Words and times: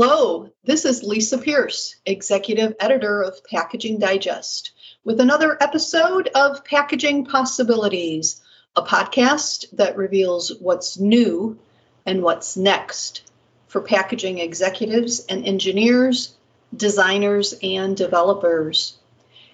Hello, 0.00 0.48
this 0.62 0.84
is 0.84 1.02
Lisa 1.02 1.38
Pierce, 1.38 1.96
Executive 2.06 2.76
Editor 2.78 3.20
of 3.20 3.42
Packaging 3.42 3.98
Digest, 3.98 4.70
with 5.02 5.18
another 5.18 5.60
episode 5.60 6.28
of 6.36 6.64
Packaging 6.64 7.24
Possibilities, 7.24 8.40
a 8.76 8.82
podcast 8.82 9.68
that 9.72 9.96
reveals 9.96 10.56
what's 10.60 11.00
new 11.00 11.58
and 12.06 12.22
what's 12.22 12.56
next 12.56 13.22
for 13.66 13.80
packaging 13.80 14.38
executives 14.38 15.26
and 15.26 15.44
engineers, 15.44 16.32
designers, 16.72 17.56
and 17.60 17.96
developers. 17.96 18.96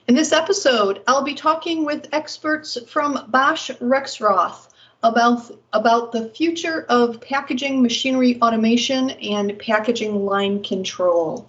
In 0.07 0.15
this 0.15 0.35
episode, 0.35 1.01
I'll 1.07 1.25
be 1.25 1.37
talking 1.37 1.87
with 1.87 2.13
experts 2.13 2.77
from 2.87 3.19
Bosch 3.29 3.71
Rexroth 3.81 4.69
about, 5.05 5.51
about 5.73 6.13
the 6.13 6.31
future 6.31 6.85
of 6.89 7.21
packaging 7.21 7.83
machinery 7.83 8.41
automation 8.41 9.11
and 9.11 9.59
packaging 9.59 10.25
line 10.25 10.65
control. 10.65 11.47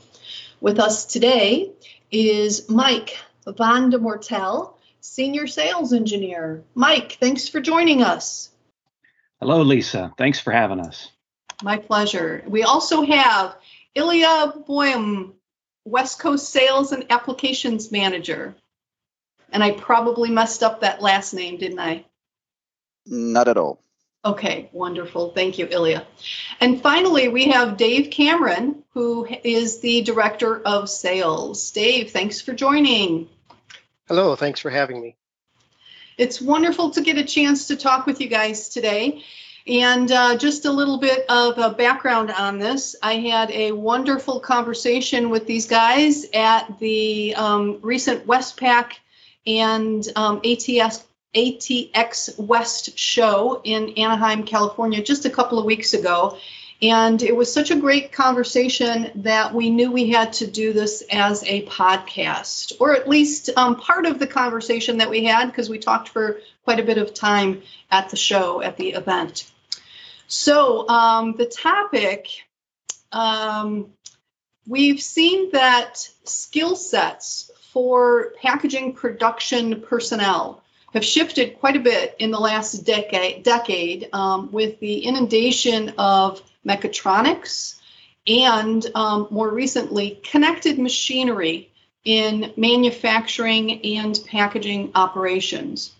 With 0.59 0.77
us 0.77 1.05
today 1.05 1.72
is 2.12 2.70
Mike 2.70 3.18
Van 3.48 3.90
de 3.90 3.98
Mortel, 3.98 4.77
Senior 4.99 5.48
Sales 5.48 5.94
Engineer. 5.94 6.63
Mike, 6.76 7.13
thanks 7.13 7.48
for 7.48 7.62
joining 7.62 8.04
us. 8.04 8.49
Hello, 9.40 9.62
Lisa. 9.62 10.13
Thanks 10.18 10.40
for 10.40 10.52
having 10.52 10.82
us. 10.82 11.10
My 11.63 11.77
pleasure. 11.77 12.44
We 12.48 12.63
also 12.63 13.04
have 13.04 13.55
Ilya 13.96 14.54
Boym, 14.68 15.32
West 15.85 16.20
Coast 16.20 16.49
Sales 16.49 16.91
and 16.91 17.05
Applications 17.10 17.90
Manager. 17.90 18.55
And 19.54 19.63
I 19.63 19.72
probably 19.72 20.30
messed 20.30 20.62
up 20.62 20.82
that 20.82 21.01
last 21.01 21.34
name, 21.34 21.57
didn't 21.57 21.79
I? 21.79 22.04
Not 23.05 23.48
at 23.48 23.57
all. 23.57 23.79
Okay, 24.25 24.70
wonderful. 24.71 25.31
Thank 25.31 25.59
you, 25.59 25.67
Ilya. 25.70 26.05
And 26.59 26.81
finally, 26.81 27.27
we 27.27 27.49
have 27.49 27.77
Dave 27.77 28.09
Cameron, 28.09 28.84
who 28.93 29.27
is 29.43 29.81
the 29.81 30.01
Director 30.01 30.59
of 30.59 30.89
Sales. 30.89 31.70
Dave, 31.71 32.09
thanks 32.09 32.41
for 32.41 32.53
joining. 32.53 33.29
Hello, 34.07 34.35
thanks 34.35 34.59
for 34.59 34.71
having 34.71 34.99
me. 34.99 35.15
It's 36.17 36.41
wonderful 36.41 36.91
to 36.91 37.01
get 37.01 37.20
a 37.20 37.23
chance 37.23 37.67
to 37.67 37.76
talk 37.76 38.07
with 38.07 38.20
you 38.20 38.27
guys 38.27 38.70
today. 38.70 39.23
And 39.67 40.11
uh, 40.11 40.37
just 40.37 40.65
a 40.65 40.71
little 40.71 40.98
bit 40.98 41.26
of 41.29 41.57
a 41.57 41.71
background 41.71 42.31
on 42.31 42.57
this. 42.57 42.95
I 43.03 43.15
had 43.15 43.51
a 43.51 43.73
wonderful 43.73 44.39
conversation 44.39 45.29
with 45.29 45.45
these 45.45 45.67
guys 45.67 46.26
at 46.33 46.79
the 46.79 47.35
um, 47.35 47.79
recent 47.81 48.26
WestPack 48.26 48.93
and 49.45 50.07
um, 50.15 50.41
ATS 50.43 51.03
ATX 51.36 52.38
West 52.40 52.98
show 52.98 53.62
in 53.64 53.94
Anaheim, 53.98 54.44
California, 54.44 55.04
just 55.04 55.26
a 55.26 55.30
couple 55.30 55.60
of 55.60 55.66
weeks 55.66 55.94
ago. 55.94 56.38
And 56.82 57.22
it 57.24 57.36
was 57.36 57.52
such 57.52 57.72
a 57.72 57.76
great 57.76 58.12
conversation 58.12 59.12
that 59.16 59.54
we 59.54 59.70
knew 59.70 59.91
we 59.91 60.10
had 60.10 60.34
to 60.34 60.48
do 60.48 60.74
this 60.74 61.04
as 61.12 61.44
a 61.44 61.66
podcast, 61.66 62.74
or 62.80 62.94
at 62.94 63.08
least 63.08 63.50
um, 63.56 63.78
part 63.78 64.06
of 64.06 64.19
the 64.19 64.28
conversation 64.28 64.97
that 64.97 65.09
we 65.09 65.24
had, 65.24 65.47
because 65.47 65.69
we 65.69 65.80
talked 65.80 66.09
for 66.09 66.40
quite 66.63 66.80
a 66.80 66.84
bit 66.84 66.97
of 66.97 67.13
time 67.13 67.62
at 67.90 68.09
the 68.09 68.18
show, 68.18 68.62
at 68.62 68.75
the 68.78 68.90
event. 68.90 69.50
So, 70.28 70.88
um, 70.90 71.36
the 71.38 71.46
topic 71.46 72.28
um, 73.12 73.91
we've 74.68 75.02
seen 75.02 75.52
that 75.52 76.09
skill 76.25 76.75
sets 76.75 77.52
for 77.72 78.34
packaging 78.41 78.94
production 78.94 79.81
personnel 79.81 80.62
have 80.96 81.06
shifted 81.06 81.59
quite 81.59 81.75
a 81.75 81.79
bit 81.79 82.16
in 82.19 82.31
the 82.31 82.40
last 82.40 82.85
decade, 82.85 83.44
decade 83.44 84.07
um, 84.13 84.50
with 84.51 84.79
the 84.79 85.06
inundation 85.06 85.94
of 85.97 86.41
mechatronics 86.66 87.79
and 88.25 88.88
um, 88.95 89.28
more 89.29 89.50
recently 89.50 90.22
connected 90.23 90.79
machinery 90.79 91.69
in 92.06 92.53
manufacturing 92.56 93.83
and 93.97 94.22
packaging 94.25 94.91
operations. 94.95 95.91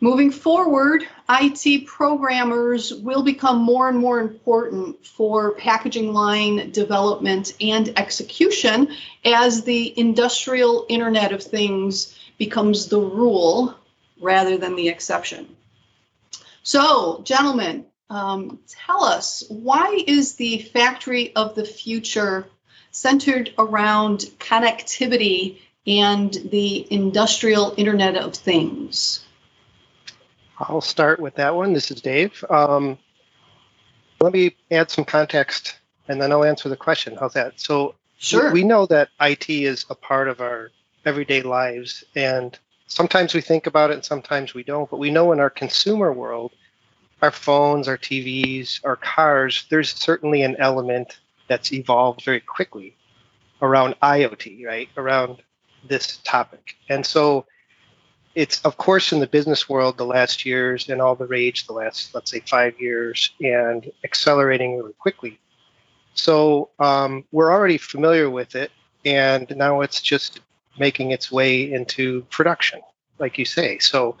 Moving 0.00 0.30
forward, 0.30 1.06
IT 1.28 1.86
programmers 1.86 2.94
will 2.94 3.22
become 3.22 3.58
more 3.58 3.90
and 3.90 3.98
more 3.98 4.18
important 4.18 5.04
for 5.04 5.52
packaging 5.56 6.14
line 6.14 6.70
development 6.70 7.52
and 7.60 7.92
execution 7.98 8.96
as 9.26 9.62
the 9.64 9.98
industrial 9.98 10.86
Internet 10.88 11.32
of 11.32 11.42
Things 11.42 12.16
becomes 12.38 12.86
the 12.86 12.98
rule 12.98 13.76
rather 14.20 14.56
than 14.56 14.76
the 14.76 14.88
exception. 14.88 15.56
So, 16.62 17.22
gentlemen, 17.24 17.86
um, 18.10 18.58
tell 18.68 19.04
us 19.04 19.44
why 19.48 20.02
is 20.06 20.34
the 20.34 20.58
factory 20.58 21.34
of 21.34 21.54
the 21.54 21.64
future 21.64 22.46
centered 22.90 23.52
around 23.58 24.20
connectivity 24.38 25.58
and 25.86 26.32
the 26.32 26.86
industrial 26.92 27.74
Internet 27.76 28.16
of 28.16 28.34
Things? 28.34 29.24
I'll 30.58 30.82
start 30.82 31.20
with 31.20 31.36
that 31.36 31.54
one. 31.54 31.72
This 31.72 31.90
is 31.90 32.02
Dave. 32.02 32.44
Um, 32.50 32.98
let 34.20 34.32
me 34.32 34.56
add 34.70 34.90
some 34.90 35.06
context 35.06 35.78
and 36.08 36.20
then 36.20 36.32
I'll 36.32 36.44
answer 36.44 36.68
the 36.68 36.76
question. 36.76 37.16
How's 37.18 37.34
that? 37.34 37.58
So, 37.60 37.94
sure. 38.18 38.52
we 38.52 38.64
know 38.64 38.84
that 38.86 39.08
IT 39.20 39.48
is 39.48 39.86
a 39.88 39.94
part 39.94 40.28
of 40.28 40.40
our 40.40 40.70
everyday 41.06 41.42
lives 41.42 42.04
and 42.14 42.58
sometimes 42.90 43.32
we 43.34 43.40
think 43.40 43.66
about 43.66 43.90
it 43.90 43.94
and 43.94 44.04
sometimes 44.04 44.52
we 44.52 44.64
don't, 44.64 44.90
but 44.90 44.98
we 44.98 45.10
know 45.10 45.32
in 45.32 45.40
our 45.40 45.48
consumer 45.48 46.12
world, 46.12 46.52
our 47.22 47.30
phones, 47.30 47.88
our 47.88 47.96
TVs, 47.96 48.80
our 48.84 48.96
cars, 48.96 49.66
there's 49.70 49.94
certainly 49.94 50.42
an 50.42 50.56
element 50.58 51.18
that's 51.48 51.72
evolved 51.72 52.24
very 52.24 52.40
quickly 52.40 52.96
around 53.62 53.94
IoT, 54.02 54.66
right? 54.66 54.88
Around 54.96 55.42
this 55.88 56.18
topic. 56.24 56.76
And 56.88 57.06
so 57.06 57.46
it's, 58.34 58.60
of 58.62 58.76
course, 58.76 59.12
in 59.12 59.20
the 59.20 59.26
business 59.26 59.68
world, 59.68 59.96
the 59.96 60.04
last 60.04 60.44
years 60.44 60.88
and 60.88 61.00
all 61.00 61.14
the 61.14 61.26
rage, 61.26 61.66
the 61.66 61.72
last, 61.72 62.14
let's 62.14 62.30
say, 62.30 62.40
five 62.40 62.80
years, 62.80 63.30
and 63.40 63.90
accelerating 64.04 64.76
really 64.76 64.94
quickly. 64.94 65.38
So 66.14 66.70
um, 66.78 67.24
we're 67.30 67.52
already 67.52 67.78
familiar 67.78 68.28
with 68.28 68.56
it, 68.56 68.72
and 69.04 69.52
now 69.56 69.80
it's 69.80 70.00
just 70.00 70.40
making 70.80 71.12
its 71.12 71.30
way 71.30 71.70
into 71.70 72.22
production, 72.30 72.80
like 73.20 73.38
you 73.38 73.44
say. 73.44 73.78
So 73.78 74.16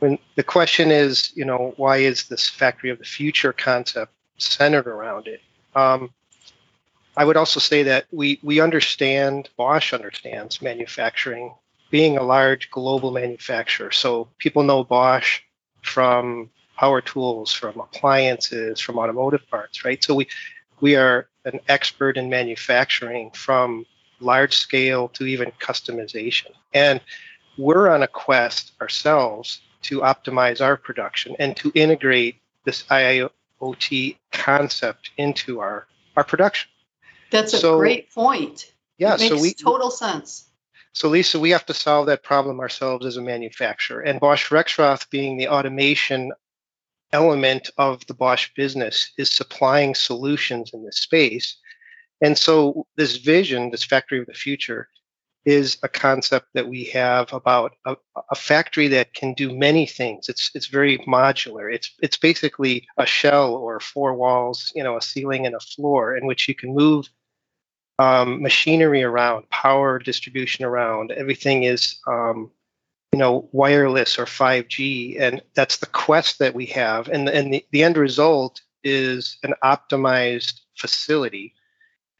when 0.00 0.18
the 0.34 0.42
question 0.42 0.90
is, 0.90 1.32
you 1.34 1.46
know, 1.46 1.72
why 1.78 1.98
is 1.98 2.24
this 2.24 2.46
factory 2.48 2.90
of 2.90 2.98
the 2.98 3.04
future 3.04 3.54
concept 3.54 4.12
centered 4.36 4.88
around 4.88 5.28
it? 5.28 5.40
Um, 5.74 6.10
I 7.16 7.24
would 7.24 7.38
also 7.38 7.60
say 7.60 7.84
that 7.84 8.04
we 8.12 8.38
we 8.42 8.60
understand 8.60 9.48
Bosch 9.56 9.94
understands 9.94 10.60
manufacturing, 10.60 11.54
being 11.90 12.18
a 12.18 12.22
large 12.22 12.70
global 12.70 13.10
manufacturer. 13.10 13.90
So 13.92 14.28
people 14.36 14.64
know 14.64 14.84
Bosch 14.84 15.40
from 15.82 16.50
power 16.76 17.00
tools, 17.00 17.52
from 17.52 17.80
appliances, 17.80 18.80
from 18.80 18.98
automotive 18.98 19.48
parts, 19.48 19.84
right? 19.84 20.02
So 20.04 20.14
we 20.14 20.26
we 20.80 20.96
are 20.96 21.28
an 21.46 21.60
expert 21.68 22.18
in 22.18 22.28
manufacturing 22.28 23.30
from 23.30 23.86
large 24.20 24.56
scale 24.56 25.08
to 25.08 25.26
even 25.26 25.52
customization. 25.60 26.50
And 26.74 27.00
we're 27.58 27.88
on 27.88 28.02
a 28.02 28.08
quest 28.08 28.72
ourselves 28.80 29.60
to 29.82 30.00
optimize 30.00 30.60
our 30.60 30.76
production 30.76 31.36
and 31.38 31.56
to 31.56 31.70
integrate 31.74 32.36
this 32.64 32.82
IIoT 32.84 34.16
concept 34.32 35.10
into 35.16 35.60
our, 35.60 35.86
our 36.16 36.24
production. 36.24 36.70
That's 37.30 37.52
a 37.52 37.58
so, 37.58 37.78
great 37.78 38.12
point. 38.12 38.72
Yeah, 38.98 39.14
it 39.14 39.20
makes 39.20 39.36
so 39.36 39.40
we 39.40 39.54
total 39.54 39.90
sense. 39.90 40.48
So 40.92 41.08
Lisa, 41.08 41.38
we 41.38 41.50
have 41.50 41.66
to 41.66 41.74
solve 41.74 42.06
that 42.06 42.22
problem 42.22 42.58
ourselves 42.58 43.04
as 43.04 43.18
a 43.18 43.22
manufacturer. 43.22 44.00
And 44.00 44.18
Bosch 44.18 44.50
Rexroth 44.50 45.10
being 45.10 45.36
the 45.36 45.48
automation 45.48 46.32
element 47.12 47.70
of 47.76 48.06
the 48.06 48.14
Bosch 48.14 48.48
business 48.56 49.12
is 49.18 49.30
supplying 49.30 49.94
solutions 49.94 50.70
in 50.72 50.84
this 50.84 50.98
space 50.98 51.56
and 52.20 52.36
so, 52.36 52.86
this 52.96 53.16
vision, 53.16 53.70
this 53.70 53.84
factory 53.84 54.20
of 54.20 54.26
the 54.26 54.34
future, 54.34 54.88
is 55.44 55.78
a 55.84 55.88
concept 55.88 56.48
that 56.54 56.68
we 56.68 56.84
have 56.84 57.32
about 57.32 57.72
a, 57.84 57.96
a, 58.30 58.34
factory 58.34 58.88
that 58.88 59.14
can 59.14 59.32
do 59.32 59.56
many 59.56 59.86
things. 59.86 60.28
It's 60.28 60.50
it's 60.54 60.66
very 60.66 60.98
modular. 60.98 61.72
It's 61.72 61.92
it's 62.00 62.16
basically 62.16 62.86
a 62.98 63.06
shell 63.06 63.54
or 63.54 63.78
four 63.78 64.14
walls, 64.14 64.72
you 64.74 64.82
know, 64.82 64.96
a 64.96 65.02
ceiling 65.02 65.46
and 65.46 65.54
a 65.54 65.60
floor 65.60 66.16
in 66.16 66.26
which 66.26 66.48
you 66.48 66.54
can 66.54 66.74
move 66.74 67.08
um, 67.98 68.42
machinery 68.42 69.02
around, 69.02 69.48
power 69.50 69.98
distribution 69.98 70.64
around. 70.64 71.12
Everything 71.12 71.62
is 71.62 71.96
um, 72.08 72.50
you 73.12 73.18
know 73.18 73.48
wireless 73.52 74.18
or 74.18 74.24
5G, 74.24 75.20
and 75.20 75.42
that's 75.54 75.76
the 75.78 75.86
quest 75.86 76.40
that 76.40 76.54
we 76.54 76.66
have. 76.66 77.08
And 77.08 77.28
and 77.28 77.54
the, 77.54 77.64
the 77.70 77.84
end 77.84 77.96
result 77.96 78.62
is 78.82 79.38
an 79.42 79.54
optimized 79.62 80.60
facility 80.76 81.54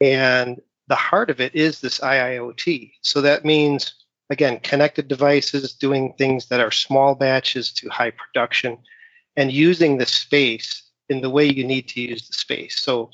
and 0.01 0.61
the 0.87 0.95
heart 0.95 1.29
of 1.29 1.41
it 1.41 1.53
is 1.55 1.81
this 1.81 1.99
IIoT. 1.99 2.91
So 3.01 3.21
that 3.21 3.43
means, 3.43 3.93
again, 4.29 4.59
connected 4.61 5.07
devices 5.07 5.73
doing 5.73 6.13
things 6.13 6.47
that 6.47 6.59
are 6.59 6.71
small 6.71 7.15
batches 7.15 7.71
to 7.73 7.89
high 7.89 8.11
production 8.11 8.77
and 9.35 9.51
using 9.51 9.97
the 9.97 10.05
space 10.05 10.83
in 11.09 11.21
the 11.21 11.29
way 11.29 11.45
you 11.45 11.63
need 11.63 11.87
to 11.89 12.01
use 12.01 12.27
the 12.27 12.33
space. 12.33 12.79
So 12.79 13.11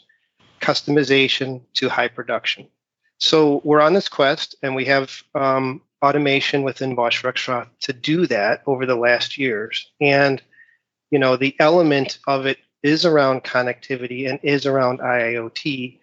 customization 0.62 1.62
to 1.76 1.90
high 1.90 2.08
production. 2.08 2.68
So 3.20 3.62
we're 3.64 3.82
on 3.82 3.94
this 3.94 4.10
quest, 4.10 4.56
and 4.64 4.76
we 4.76 4.86
have 4.86 5.24
um, 5.36 5.82
automation 6.04 6.64
within 6.64 6.96
Bosch 6.96 7.24
Rexroth 7.24 7.70
to 7.82 7.94
do 7.94 8.28
that 8.28 8.62
over 8.66 8.86
the 8.86 8.96
last 8.96 9.38
years. 9.38 9.92
And 10.02 10.42
you 11.12 11.20
know, 11.20 11.38
the 11.38 11.56
element 11.60 12.18
of 12.28 12.46
it 12.48 12.58
is 12.82 13.06
around 13.06 13.44
connectivity 13.44 14.28
and 14.28 14.40
is 14.42 14.66
around 14.66 15.00
IIoT. 15.00 16.00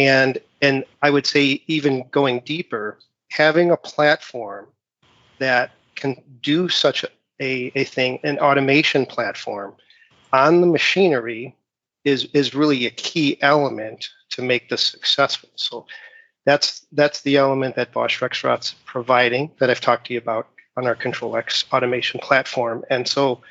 And 0.00 0.38
and 0.62 0.84
I 1.02 1.10
would 1.10 1.26
say 1.26 1.62
even 1.66 2.08
going 2.10 2.40
deeper, 2.40 2.98
having 3.30 3.70
a 3.70 3.76
platform 3.76 4.66
that 5.38 5.72
can 5.94 6.22
do 6.40 6.70
such 6.70 7.04
a, 7.38 7.72
a 7.74 7.84
thing, 7.84 8.18
an 8.24 8.38
automation 8.38 9.04
platform 9.04 9.74
on 10.32 10.62
the 10.62 10.66
machinery 10.66 11.54
is 12.04 12.28
is 12.32 12.54
really 12.54 12.86
a 12.86 12.90
key 12.90 13.36
element 13.42 14.08
to 14.30 14.40
make 14.40 14.70
this 14.70 14.82
successful. 14.82 15.50
So 15.56 15.86
that's 16.46 16.86
that's 16.92 17.20
the 17.20 17.36
element 17.36 17.76
that 17.76 17.92
Bosch 17.92 18.22
Rexroth's 18.22 18.74
providing 18.86 19.50
that 19.58 19.68
I've 19.68 19.82
talked 19.82 20.06
to 20.06 20.14
you 20.14 20.18
about 20.18 20.48
on 20.78 20.86
our 20.86 20.96
ctrlX 20.96 21.70
automation 21.74 22.20
platform. 22.20 22.84
And 22.88 23.06
so 23.06 23.42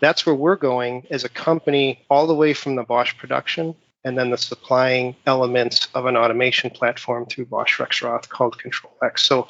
that's 0.00 0.26
where 0.26 0.34
we're 0.34 0.56
going 0.56 1.06
as 1.10 1.22
a 1.22 1.28
company, 1.28 2.04
all 2.10 2.26
the 2.26 2.34
way 2.34 2.54
from 2.54 2.74
the 2.74 2.82
Bosch 2.82 3.16
production 3.16 3.76
and 4.04 4.18
then 4.18 4.30
the 4.30 4.36
supplying 4.36 5.16
elements 5.26 5.88
of 5.94 6.06
an 6.06 6.16
automation 6.16 6.70
platform 6.70 7.26
through 7.26 7.46
Bosch 7.46 7.80
Rexroth 7.80 8.28
called 8.28 8.58
ctrlX. 8.58 9.20
So 9.20 9.48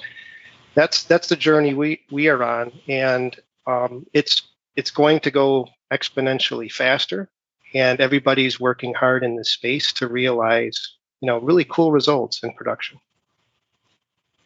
that's 0.74 1.04
that's 1.04 1.28
the 1.28 1.36
journey 1.36 1.74
we 1.74 2.00
we 2.10 2.28
are 2.28 2.42
on, 2.42 2.72
and 2.88 3.36
um, 3.66 4.06
it's 4.12 4.42
it's 4.76 4.90
going 4.90 5.20
to 5.20 5.30
go 5.30 5.68
exponentially 5.92 6.70
faster. 6.70 7.28
And 7.74 8.00
everybody's 8.00 8.60
working 8.60 8.92
hard 8.92 9.24
in 9.24 9.36
this 9.36 9.50
space 9.50 9.94
to 9.94 10.06
realize, 10.06 10.96
you 11.22 11.26
know, 11.26 11.38
really 11.38 11.64
cool 11.64 11.90
results 11.90 12.42
in 12.42 12.52
production. 12.52 13.00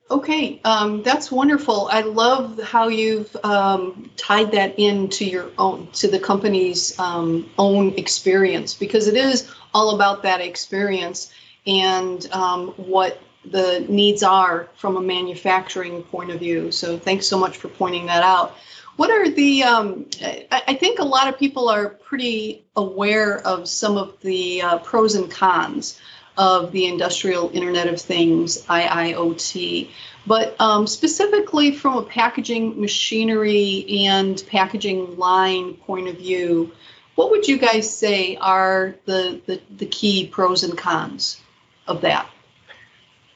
Okay, 0.09 0.61
um, 0.65 1.03
that's 1.03 1.33
wonderful. 1.33 1.89
I 1.91 2.03
love 2.03 2.63
how 2.63 2.87
you've 2.87 3.37
um, 3.43 4.13
tied 4.17 4.53
that 4.53 4.79
into 4.79 5.25
your 5.25 5.51
own, 5.59 5.89
to 5.95 6.07
the 6.07 6.21
company's 6.21 6.97
um, 7.01 7.51
own 7.59 7.95
experience, 7.95 8.75
because 8.75 9.09
it 9.09 9.17
is 9.17 9.53
all 9.77 9.95
about 9.95 10.23
that 10.23 10.41
experience 10.41 11.31
and 11.67 12.27
um, 12.33 12.69
what 12.79 13.21
the 13.45 13.85
needs 13.91 14.23
are 14.23 14.71
from 14.77 14.97
a 14.97 15.03
manufacturing 15.03 16.03
point 16.05 16.31
of 16.31 16.41
view. 16.41 16.73
So 16.73 16.99
thanks 16.99 17.27
so 17.27 17.39
much 17.39 17.59
for 17.59 17.69
pointing 17.69 18.07
that 18.07 18.23
out. 18.23 18.57
What 18.97 19.11
are 19.11 19.29
the, 19.29 19.65
um, 19.65 20.07
I, 20.51 20.75
think 20.81 20.99
a 20.99 21.05
lot 21.05 21.29
of 21.29 21.39
people 21.39 21.69
are 21.69 21.91
pretty 21.91 22.65
aware 22.75 23.39
of 23.47 23.69
some 23.69 23.99
of 23.99 24.19
the 24.23 24.63
uh, 24.63 24.79
pros 24.79 25.15
and 25.15 25.31
cons 25.31 26.01
of 26.39 26.73
the 26.73 26.87
Industrial 26.87 27.51
Internet 27.53 27.89
of 27.89 28.01
Things, 28.01 28.63
IIoT. 28.63 29.91
But 30.27 30.59
um, 30.59 30.87
specifically 30.87 31.73
from 31.73 31.99
a 31.99 32.03
packaging 32.03 32.81
machinery 32.81 34.07
and 34.07 34.43
packaging 34.49 35.19
line 35.19 35.75
point 35.75 36.09
of 36.09 36.17
view, 36.17 36.73
what 37.17 37.31
would 37.31 37.49
you 37.49 37.59
guys 37.59 37.95
say 37.95 38.37
are 38.37 38.95
the, 39.07 39.41
the, 39.47 39.61
the 39.77 39.87
key 39.87 40.29
pros 40.29 40.63
and 40.63 40.79
cons 40.79 41.41
of 41.89 42.03
that? 42.03 42.31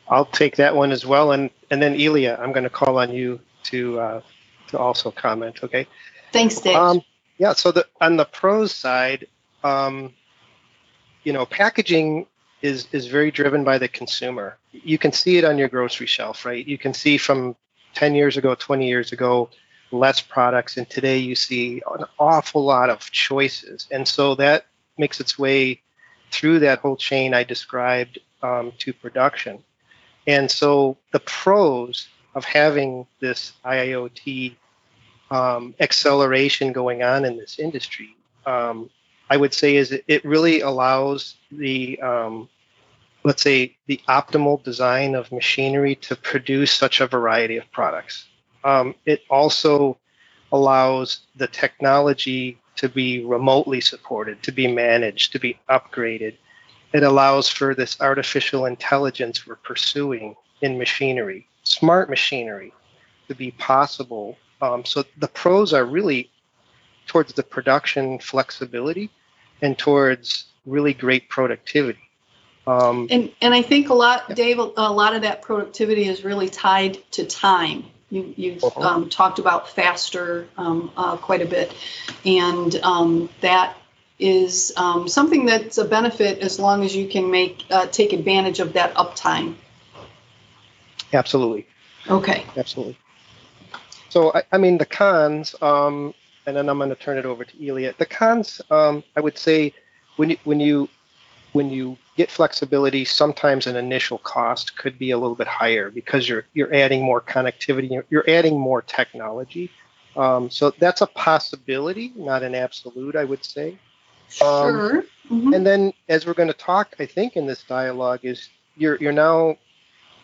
I'll 0.08 0.26
take 0.26 0.56
that 0.56 0.74
one 0.74 0.92
as 0.92 1.06
well, 1.06 1.32
and 1.32 1.50
and 1.70 1.80
then 1.80 1.94
Ilya, 1.94 2.38
I'm 2.40 2.52
going 2.52 2.64
to 2.64 2.70
call 2.70 2.98
on 2.98 3.12
you 3.12 3.40
to 3.64 4.00
uh, 4.00 4.20
to 4.68 4.78
also 4.78 5.10
comment. 5.10 5.62
Okay. 5.62 5.86
Thanks, 6.32 6.60
Dave. 6.60 6.76
Um, 6.76 7.02
yeah. 7.38 7.52
So 7.52 7.70
the 7.70 7.86
on 8.00 8.16
the 8.16 8.24
pros 8.24 8.74
side, 8.74 9.28
um, 9.62 10.12
you 11.22 11.32
know, 11.32 11.46
packaging 11.46 12.26
is 12.60 12.88
is 12.90 13.06
very 13.06 13.30
driven 13.30 13.62
by 13.62 13.78
the 13.78 13.86
consumer. 13.86 14.58
You 14.72 14.98
can 14.98 15.12
see 15.12 15.38
it 15.38 15.44
on 15.44 15.58
your 15.58 15.68
grocery 15.68 16.06
shelf, 16.06 16.44
right? 16.44 16.66
You 16.66 16.76
can 16.76 16.92
see 16.92 17.16
from 17.16 17.54
10 17.94 18.14
years 18.14 18.36
ago, 18.36 18.54
20 18.54 18.88
years 18.88 19.12
ago, 19.12 19.50
less 19.92 20.20
products, 20.20 20.76
and 20.76 20.88
today 20.88 21.18
you 21.18 21.34
see 21.34 21.82
an 21.92 22.04
awful 22.18 22.64
lot 22.64 22.90
of 22.90 23.10
choices, 23.10 23.86
and 23.90 24.06
so 24.06 24.34
that 24.36 24.66
makes 24.98 25.20
its 25.20 25.38
way 25.38 25.80
through 26.30 26.60
that 26.60 26.78
whole 26.78 26.96
chain 26.96 27.34
I 27.34 27.44
described 27.44 28.18
um, 28.42 28.72
to 28.78 28.92
production. 28.92 29.62
And 30.26 30.50
so 30.50 30.96
the 31.12 31.20
pros 31.20 32.08
of 32.34 32.44
having 32.44 33.06
this 33.20 33.52
IIoT 33.64 34.54
um, 35.30 35.74
acceleration 35.80 36.72
going 36.72 37.02
on 37.02 37.24
in 37.24 37.36
this 37.36 37.58
industry, 37.58 38.16
um, 38.46 38.90
I 39.28 39.36
would 39.36 39.54
say, 39.54 39.76
is 39.76 39.92
it, 39.92 40.04
it 40.06 40.24
really 40.24 40.60
allows 40.60 41.36
the, 41.50 42.00
um, 42.00 42.48
let's 43.24 43.42
say, 43.42 43.76
the 43.86 44.00
optimal 44.08 44.62
design 44.62 45.14
of 45.14 45.32
machinery 45.32 45.94
to 45.96 46.16
produce 46.16 46.72
such 46.72 47.00
a 47.00 47.06
variety 47.06 47.56
of 47.56 47.70
products. 47.72 48.26
Um, 48.64 48.94
it 49.06 49.22
also 49.30 49.98
allows 50.52 51.20
the 51.36 51.46
technology 51.46 52.58
to 52.76 52.88
be 52.88 53.24
remotely 53.24 53.80
supported, 53.80 54.42
to 54.42 54.52
be 54.52 54.66
managed, 54.66 55.32
to 55.32 55.38
be 55.38 55.58
upgraded 55.68 56.36
it 56.92 57.02
allows 57.02 57.48
for 57.48 57.74
this 57.74 57.96
artificial 58.00 58.66
intelligence 58.66 59.46
we're 59.46 59.56
pursuing 59.56 60.34
in 60.60 60.76
machinery, 60.76 61.46
smart 61.62 62.10
machinery, 62.10 62.72
to 63.28 63.34
be 63.34 63.52
possible. 63.52 64.36
Um, 64.60 64.84
so 64.84 65.04
the 65.18 65.28
pros 65.28 65.72
are 65.72 65.84
really 65.84 66.30
towards 67.06 67.32
the 67.32 67.42
production 67.42 68.18
flexibility 68.18 69.10
and 69.62 69.78
towards 69.78 70.46
really 70.66 70.92
great 70.92 71.28
productivity. 71.28 72.00
Um, 72.66 73.06
and 73.10 73.32
and 73.40 73.54
I 73.54 73.62
think 73.62 73.88
a 73.88 73.94
lot, 73.94 74.24
yeah. 74.28 74.34
Dave, 74.34 74.58
a 74.58 74.92
lot 74.92 75.14
of 75.14 75.22
that 75.22 75.42
productivity 75.42 76.06
is 76.06 76.24
really 76.24 76.48
tied 76.48 76.98
to 77.12 77.24
time. 77.24 77.84
You, 78.10 78.34
you've 78.36 78.64
uh-huh. 78.64 78.80
um, 78.80 79.08
talked 79.08 79.38
about 79.38 79.70
faster 79.70 80.48
um, 80.56 80.90
uh, 80.96 81.16
quite 81.16 81.42
a 81.42 81.46
bit, 81.46 81.72
and 82.24 82.74
um, 82.82 83.28
that 83.40 83.76
is 84.18 84.72
um, 84.76 85.08
something 85.08 85.46
that's 85.46 85.78
a 85.78 85.84
benefit 85.84 86.40
as 86.40 86.58
long 86.58 86.84
as 86.84 86.94
you 86.94 87.08
can 87.08 87.30
make 87.30 87.64
uh, 87.70 87.86
take 87.86 88.12
advantage 88.12 88.60
of 88.60 88.74
that 88.74 88.94
uptime. 88.94 89.54
Absolutely. 91.12 91.66
Okay. 92.08 92.44
Absolutely. 92.56 92.96
So 94.08 94.32
I, 94.34 94.42
I 94.52 94.58
mean 94.58 94.78
the 94.78 94.86
cons, 94.86 95.54
um, 95.62 96.14
and 96.46 96.56
then 96.56 96.68
I'm 96.68 96.78
going 96.78 96.90
to 96.90 96.96
turn 96.96 97.16
it 97.18 97.26
over 97.26 97.44
to 97.44 97.64
Ilya. 97.64 97.94
The 97.98 98.06
cons, 98.06 98.60
um, 98.70 99.04
I 99.16 99.20
would 99.20 99.38
say, 99.38 99.72
when 100.16 100.30
you 100.30 100.36
when 100.44 100.60
you 100.60 100.88
when 101.52 101.70
you 101.70 101.96
get 102.20 102.30
flexibility, 102.30 103.06
sometimes 103.06 103.66
an 103.66 103.76
initial 103.76 104.18
cost 104.18 104.76
could 104.76 104.98
be 104.98 105.10
a 105.10 105.16
little 105.16 105.34
bit 105.34 105.46
higher 105.46 105.90
because 105.90 106.28
you're 106.28 106.44
you're 106.52 106.74
adding 106.74 107.02
more 107.02 107.20
connectivity, 107.20 108.02
you're, 108.10 108.28
adding 108.28 108.60
more 108.60 108.82
technology. 108.82 109.70
Um, 110.16 110.50
so 110.50 110.70
that's 110.70 111.00
a 111.00 111.06
possibility, 111.06 112.12
not 112.14 112.42
an 112.42 112.54
absolute, 112.54 113.16
I 113.16 113.24
would 113.24 113.42
say. 113.42 113.78
Sure. 114.28 114.98
Um, 114.98 115.02
mm-hmm. 115.30 115.54
And 115.54 115.66
then, 115.66 115.94
as 116.10 116.26
we're 116.26 116.34
going 116.34 116.52
to 116.56 116.62
talk, 116.72 116.94
I 116.98 117.06
think 117.06 117.36
in 117.36 117.46
this 117.46 117.62
dialogue 117.62 118.20
is 118.24 118.50
you're 118.76 118.96
you're 118.96 119.20
now 119.28 119.56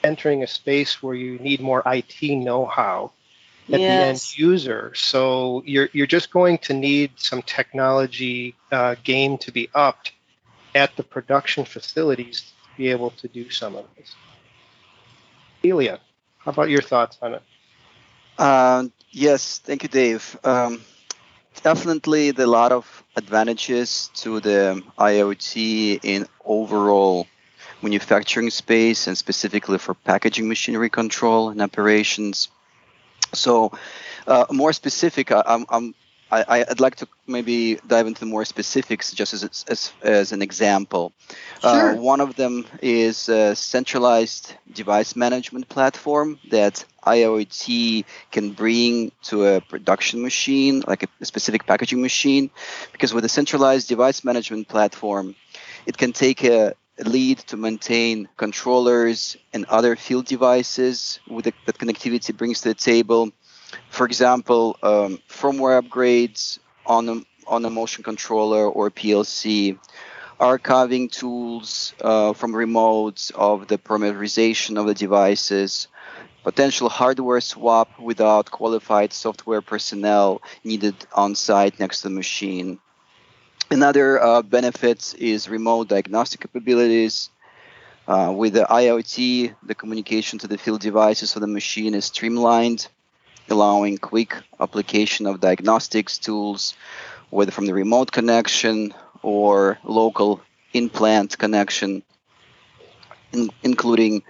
entering 0.04 0.42
a 0.42 0.46
space 0.46 1.02
where 1.02 1.14
you 1.14 1.38
need 1.38 1.60
more 1.60 1.82
IT 1.86 2.20
know-how 2.22 3.10
at 3.72 3.80
yes. 3.80 3.80
the 3.80 4.08
end 4.08 4.38
user. 4.38 4.92
So 4.94 5.62
you're 5.64 5.88
you're 5.94 6.12
just 6.18 6.30
going 6.30 6.58
to 6.68 6.74
need 6.74 7.12
some 7.16 7.40
technology 7.40 8.54
uh, 8.70 8.96
game 9.02 9.38
to 9.38 9.50
be 9.50 9.70
upped 9.74 10.12
at 10.76 10.94
the 10.96 11.02
production 11.02 11.64
facilities 11.64 12.40
to 12.42 12.76
be 12.76 12.88
able 12.90 13.10
to 13.10 13.28
do 13.28 13.50
some 13.50 13.74
of 13.74 13.86
this. 13.96 14.14
Ilya, 15.62 15.98
how 16.38 16.50
about 16.50 16.68
your 16.68 16.82
thoughts 16.82 17.18
on 17.22 17.34
it? 17.34 17.42
Uh, 18.38 18.84
yes, 19.10 19.58
thank 19.58 19.82
you, 19.82 19.88
Dave. 19.88 20.38
Um, 20.44 20.82
definitely 21.62 22.28
a 22.28 22.46
lot 22.46 22.72
of 22.72 23.02
advantages 23.16 24.10
to 24.16 24.40
the 24.40 24.82
IoT 24.98 26.00
in 26.02 26.26
overall 26.44 27.26
manufacturing 27.80 28.50
space 28.50 29.06
and 29.06 29.16
specifically 29.16 29.78
for 29.78 29.94
packaging 29.94 30.46
machinery 30.46 30.90
control 30.90 31.48
and 31.48 31.62
operations. 31.62 32.48
So, 33.32 33.72
uh, 34.26 34.44
more 34.50 34.72
specific, 34.72 35.32
I, 35.32 35.42
I'm 35.46 35.94
I, 36.30 36.64
would 36.68 36.80
like 36.80 36.96
to 36.96 37.08
maybe 37.26 37.78
dive 37.86 38.06
into 38.06 38.26
more 38.26 38.44
specifics 38.44 39.12
just 39.12 39.32
as, 39.32 39.64
as, 39.68 39.92
as 40.02 40.32
an 40.32 40.42
example. 40.42 41.12
Uh, 41.62 41.80
sure. 41.80 41.90
Uh, 41.90 41.96
one 41.96 42.20
of 42.20 42.34
them 42.34 42.66
is 42.82 43.28
a 43.28 43.54
centralized 43.54 44.52
device 44.72 45.14
management 45.14 45.68
platform 45.68 46.38
that 46.50 46.84
IoT 47.06 48.04
can 48.32 48.50
bring 48.50 49.12
to 49.24 49.46
a 49.46 49.60
production 49.60 50.20
machine, 50.20 50.82
like 50.86 51.04
a 51.04 51.24
specific 51.24 51.64
packaging 51.64 52.02
machine, 52.02 52.50
because 52.90 53.14
with 53.14 53.24
a 53.24 53.28
centralized 53.28 53.88
device 53.88 54.24
management 54.24 54.66
platform, 54.68 55.36
it 55.86 55.96
can 55.96 56.12
take 56.12 56.42
a 56.42 56.74
lead 57.04 57.38
to 57.38 57.56
maintain 57.56 58.28
controllers 58.36 59.36
and 59.52 59.64
other 59.66 59.96
field 59.96 60.26
devices 60.26 61.20
with 61.28 61.44
the, 61.44 61.52
that 61.66 61.78
connectivity 61.78 62.36
brings 62.36 62.62
to 62.62 62.70
the 62.70 62.74
table 62.74 63.30
for 63.90 64.06
example, 64.06 64.76
um, 64.82 65.18
firmware 65.28 65.80
upgrades 65.82 66.58
on 66.86 67.08
a, 67.08 67.22
on 67.46 67.64
a 67.64 67.70
motion 67.70 68.02
controller 68.02 68.66
or 68.68 68.90
PLC, 68.90 69.78
archiving 70.40 71.10
tools 71.10 71.94
uh, 72.00 72.32
from 72.32 72.52
remotes, 72.52 73.32
of 73.34 73.68
the 73.68 73.78
parameterization 73.78 74.78
of 74.78 74.86
the 74.86 74.94
devices, 74.94 75.88
potential 76.42 76.88
hardware 76.88 77.40
swap 77.40 77.98
without 77.98 78.50
qualified 78.50 79.12
software 79.12 79.62
personnel 79.62 80.40
needed 80.62 80.94
on 81.12 81.34
site 81.34 81.80
next 81.80 82.02
to 82.02 82.08
the 82.08 82.14
machine. 82.14 82.78
Another 83.70 84.22
uh, 84.22 84.42
benefit 84.42 85.14
is 85.18 85.48
remote 85.48 85.88
diagnostic 85.88 86.40
capabilities. 86.40 87.30
Uh, 88.06 88.32
with 88.36 88.52
the 88.52 88.64
IoT, 88.70 89.56
the 89.64 89.74
communication 89.74 90.38
to 90.38 90.46
the 90.46 90.56
field 90.56 90.80
devices 90.80 91.34
of 91.34 91.40
the 91.40 91.48
machine 91.48 91.92
is 91.92 92.04
streamlined, 92.04 92.86
allowing 93.50 93.98
quick 93.98 94.36
application 94.60 95.26
of 95.26 95.40
diagnostics 95.40 96.18
tools, 96.18 96.74
whether 97.30 97.50
from 97.50 97.66
the 97.66 97.74
remote 97.74 98.12
connection 98.12 98.94
or 99.22 99.78
local 99.84 100.40
in-plant 100.72 101.38
connection, 101.38 102.02
in, 103.32 103.50
including 103.62 104.22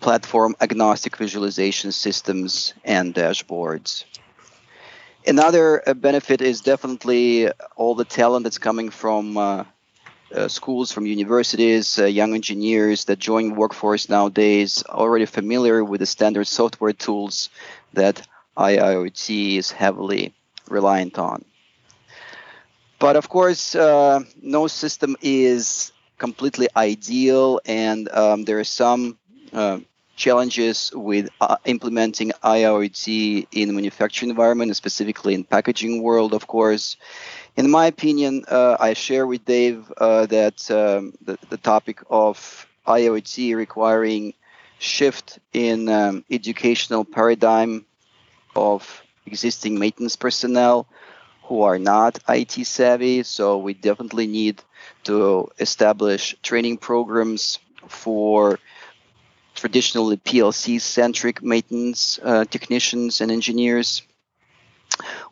platform 0.00 0.54
agnostic 0.60 1.16
visualization 1.16 1.92
systems 1.92 2.74
and 2.84 3.14
dashboards. 3.14 4.04
Another 5.26 5.82
uh, 5.88 5.94
benefit 5.94 6.42
is 6.42 6.60
definitely 6.60 7.48
all 7.76 7.94
the 7.94 8.04
talent 8.04 8.44
that's 8.44 8.58
coming 8.58 8.90
from 8.90 9.38
uh, 9.38 9.64
uh, 10.34 10.48
schools, 10.48 10.92
from 10.92 11.06
universities, 11.06 11.98
uh, 11.98 12.04
young 12.04 12.34
engineers 12.34 13.06
that 13.06 13.18
join 13.18 13.54
workforce 13.54 14.08
nowadays, 14.08 14.84
already 14.88 15.24
familiar 15.24 15.82
with 15.82 16.00
the 16.00 16.06
standard 16.06 16.46
software 16.46 16.92
tools 16.92 17.48
that 17.94 18.26
IIoT 18.56 19.58
is 19.58 19.70
heavily 19.70 20.34
reliant 20.68 21.18
on. 21.18 21.44
But 22.98 23.16
of 23.16 23.28
course, 23.28 23.74
uh, 23.74 24.20
no 24.40 24.66
system 24.66 25.16
is 25.20 25.92
completely 26.18 26.68
ideal, 26.76 27.60
and 27.66 28.08
um, 28.10 28.44
there 28.44 28.58
are 28.58 28.64
some 28.64 29.18
uh, 29.52 29.80
challenges 30.16 30.92
with 30.94 31.28
uh, 31.40 31.56
implementing 31.64 32.30
IoT 32.42 33.46
in 33.52 33.74
manufacturing 33.74 34.30
environment, 34.30 34.74
specifically 34.76 35.34
in 35.34 35.44
packaging 35.44 36.02
world, 36.02 36.32
of 36.32 36.46
course. 36.46 36.96
In 37.56 37.70
my 37.70 37.86
opinion, 37.86 38.44
uh, 38.48 38.76
I 38.80 38.94
share 38.94 39.26
with 39.26 39.44
Dave 39.44 39.92
uh, 39.96 40.26
that 40.26 40.70
um, 40.70 41.14
the, 41.20 41.38
the 41.50 41.56
topic 41.56 42.00
of 42.10 42.66
IoT 42.86 43.54
requiring 43.56 44.34
shift 44.78 45.38
in 45.52 45.88
um, 45.88 46.24
educational 46.30 47.04
paradigm 47.04 47.86
of 48.56 49.02
existing 49.26 49.78
maintenance 49.78 50.16
personnel 50.16 50.86
who 51.44 51.62
are 51.62 51.78
not 51.78 52.18
IT 52.28 52.66
savvy. 52.66 53.22
So 53.22 53.58
we 53.58 53.74
definitely 53.74 54.26
need 54.26 54.62
to 55.04 55.48
establish 55.58 56.34
training 56.42 56.78
programs 56.78 57.58
for 57.88 58.58
traditionally 59.54 60.16
PLC 60.16 60.80
centric 60.80 61.42
maintenance 61.42 62.18
uh, 62.22 62.44
technicians 62.44 63.20
and 63.20 63.30
engineers. 63.30 64.02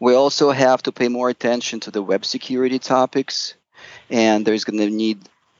We 0.00 0.14
also 0.14 0.50
have 0.50 0.82
to 0.84 0.92
pay 0.92 1.08
more 1.08 1.28
attention 1.28 1.80
to 1.80 1.90
the 1.90 2.02
web 2.02 2.24
security 2.24 2.78
topics, 2.78 3.54
and 4.10 4.44
there's 4.44 4.64
going 4.64 4.78
to 4.78 4.90
need 4.90 5.18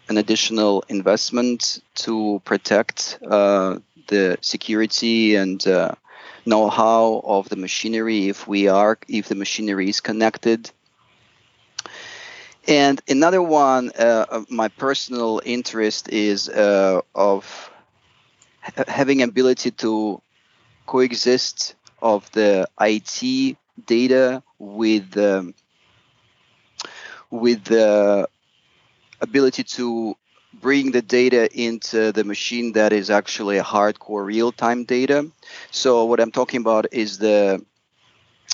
an 0.09 0.19
additional 0.19 0.85
investment 0.89 1.81
to 1.95 2.43
protect 2.45 3.19
uh, 3.29 3.79
the 4.09 4.37
security 4.41 5.37
and 5.37 5.65
uh, 5.67 5.95
know-how 6.45 7.23
of 7.25 7.49
the 7.49 7.57
machinery 7.57 8.29
if 8.29 8.47
we 8.49 8.69
are 8.69 8.99
if 9.09 9.29
the 9.29 9.35
machinery 9.35 9.89
is 9.89 10.01
connected. 10.01 10.71
And 12.67 13.01
another 13.09 13.43
one 13.43 13.91
uh, 13.99 14.45
my 14.49 14.69
personal 14.69 15.41
interest 15.45 16.09
is 16.09 16.49
uh, 16.49 17.01
of 17.15 17.71
ha- 18.61 18.85
having 18.87 19.23
ability 19.23 19.73
to 19.73 20.21
coexist 20.87 21.75
of 22.01 22.31
the 22.33 22.69
IT 22.81 23.57
data 23.87 24.43
with 24.59 25.17
um, 25.17 25.55
with 27.31 27.65
the 27.65 28.29
ability 29.21 29.65
to 29.65 30.17
bring 30.63 30.93
the 30.93 31.03
data 31.03 31.51
into 31.53 32.13
the 32.13 32.25
machine 32.25 32.73
that 32.73 32.93
is 32.93 33.11
actually 33.11 33.59
a 33.59 33.65
hardcore 33.65 34.25
real-time 34.25 34.85
data. 34.85 35.29
So 35.73 36.07
what 36.07 36.21
I'm 36.21 36.31
talking 36.31 36.61
about 36.61 36.87
is 36.93 37.19
the 37.19 37.63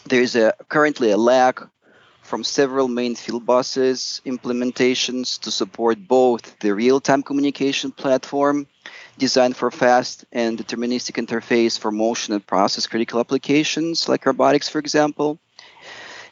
there's 0.07 0.35
a 0.35 0.55
currently 0.69 1.11
a 1.11 1.17
lag 1.17 1.69
from 2.23 2.43
several 2.45 2.89
main 2.89 3.15
field 3.15 3.45
buses 3.47 4.21
implementations 4.27 5.39
to 5.41 5.51
support 5.51 5.97
both 6.09 6.59
the 6.61 6.75
real-time 6.75 7.23
communication 7.23 7.93
platform 7.93 8.67
designed 9.19 9.57
for 9.57 9.71
fast 9.71 10.25
and 10.33 10.59
deterministic 10.59 11.17
interface 11.23 11.79
for 11.79 11.91
motion 11.91 12.35
and 12.35 12.47
process 12.47 12.87
critical 12.87 13.21
applications 13.21 14.09
like 14.09 14.27
robotics 14.27 14.69
for 14.69 14.79
example 14.79 15.39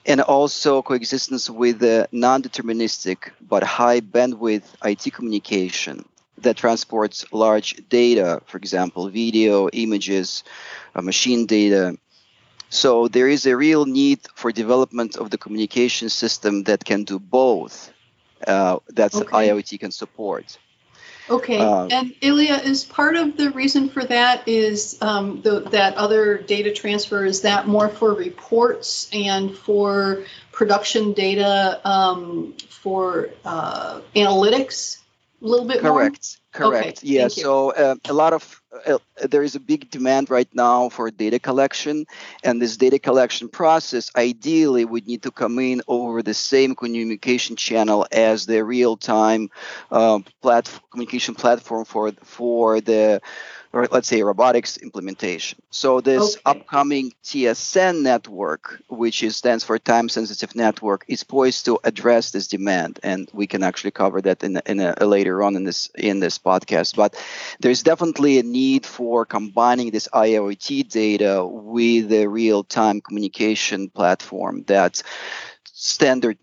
and 0.07 0.21
also 0.21 0.83
coexistence 0.83 1.51
with 1.51 1.81
the 1.81 2.09
non-deterministic 2.13 3.31
but 3.41 3.63
high 3.63 4.01
bandwidth 4.01 4.65
IT 4.85 5.13
communication 5.13 6.05
that 6.39 6.57
transports 6.57 7.25
large 7.33 7.77
data, 7.89 8.41
for 8.47 8.59
example, 8.59 9.09
video, 9.09 9.69
images, 9.71 10.45
uh, 10.95 11.03
machine 11.03 11.47
data. 11.47 11.97
So 12.69 13.09
there 13.09 13.29
is 13.29 13.47
a 13.47 13.57
real 13.57 13.87
need 13.87 14.21
for 14.35 14.53
development 14.53 15.17
of 15.17 15.31
the 15.31 15.39
communication 15.39 16.09
system 16.09 16.65
that 16.65 16.85
can 16.85 17.05
do 17.05 17.19
both. 17.19 17.93
Uh, 18.47 18.79
that's 18.89 19.17
Okay. 19.17 19.49
IoT 19.49 19.81
can 19.81 19.91
support. 19.91 20.59
Okay, 21.29 21.59
Uh, 21.59 21.87
and 21.91 22.15
Ilya, 22.21 22.63
is 22.65 22.85
part 22.85 23.17
of 23.17 23.37
the 23.37 23.51
reason 23.51 23.89
for 23.89 24.05
that 24.05 24.47
is 24.47 24.97
um, 25.01 25.43
the, 25.43 25.61
that 25.71 25.97
other 25.97 26.39
data 26.39 26.73
transfer, 26.73 27.25
is 27.25 27.43
that 27.43 27.67
more 27.67 27.89
for 27.89 28.15
reports 28.15 29.11
and 29.13 29.57
for 29.57 30.25
production 30.53 31.13
data 31.13 31.81
um, 31.85 32.55
for 32.69 33.31
uh, 33.45 34.01
analytics 34.15 34.99
a 35.43 35.47
little 35.47 35.67
bit 35.67 35.83
more? 35.83 35.99
Correct. 35.99 36.39
Correct. 36.53 37.03
yeah. 37.03 37.29
So 37.29 37.73
uh, 37.73 37.97
a 38.07 38.13
lot 38.13 38.33
of 38.33 38.63
uh, 38.87 38.99
there 39.29 39.43
is 39.43 39.55
a 39.55 39.61
big 39.61 39.91
demand 39.91 40.31
right 40.31 40.49
now 40.55 40.89
for 40.89 41.11
data 41.11 41.39
collection, 41.39 42.07
and 42.45 42.61
this 42.61 42.77
data 42.77 42.99
collection 42.99 43.49
process 43.49 44.11
ideally 44.17 44.85
would 44.85 45.07
need 45.07 45.23
to 45.23 45.31
come 45.31 45.59
in 45.59 45.83
over 45.89 46.23
the 46.23 46.35
same 46.35 46.75
communication 46.75 47.57
channel 47.57 48.07
as 48.13 48.47
the 48.47 48.65
real-time 48.65 49.49
uh, 49.91 50.19
plat- 50.43 50.81
communication 50.91 51.35
platform 51.35 51.85
for 51.85 52.13
for 52.23 52.81
the 52.81 53.21
or 53.77 53.87
let's 53.91 54.09
say 54.09 54.23
robotics 54.23 54.79
implementation. 54.79 55.59
So 55.71 56.01
this 56.01 56.37
Okay. 56.37 56.43
upcoming 56.47 57.13
TSN 57.23 58.03
network, 58.03 58.81
which 58.89 59.23
is 59.23 59.37
stands 59.37 59.65
for 59.65 59.79
time 59.79 60.09
sensitive 60.09 60.55
network, 60.57 61.05
is 61.09 61.23
poised 61.25 61.67
to 61.67 61.79
address 61.85 62.31
this 62.31 62.47
demand, 62.49 62.99
and 63.03 63.29
we 63.35 63.47
can 63.47 63.63
actually 63.63 63.91
cover 63.91 64.23
that 64.23 64.43
in, 64.43 64.57
a, 64.57 64.63
in 64.65 64.81
a, 64.81 65.05
later 65.05 65.43
on 65.43 65.57
in 65.57 65.65
this 65.65 65.91
in 65.95 66.21
this 66.21 66.39
podcast. 66.39 66.97
But 66.97 67.23
there's 67.61 67.83
definitely 67.83 68.39
a 68.39 68.43
need 68.43 68.87
for 68.87 69.27
combining 69.27 69.91
this 69.91 70.09
IoT 70.09 70.89
data 70.89 71.45
with 71.45 72.09
the 72.09 72.27
real 72.29 72.65
time 72.65 73.03
communication 73.03 73.91
platform 73.91 74.65
that 74.69 75.03
standard 75.65 76.39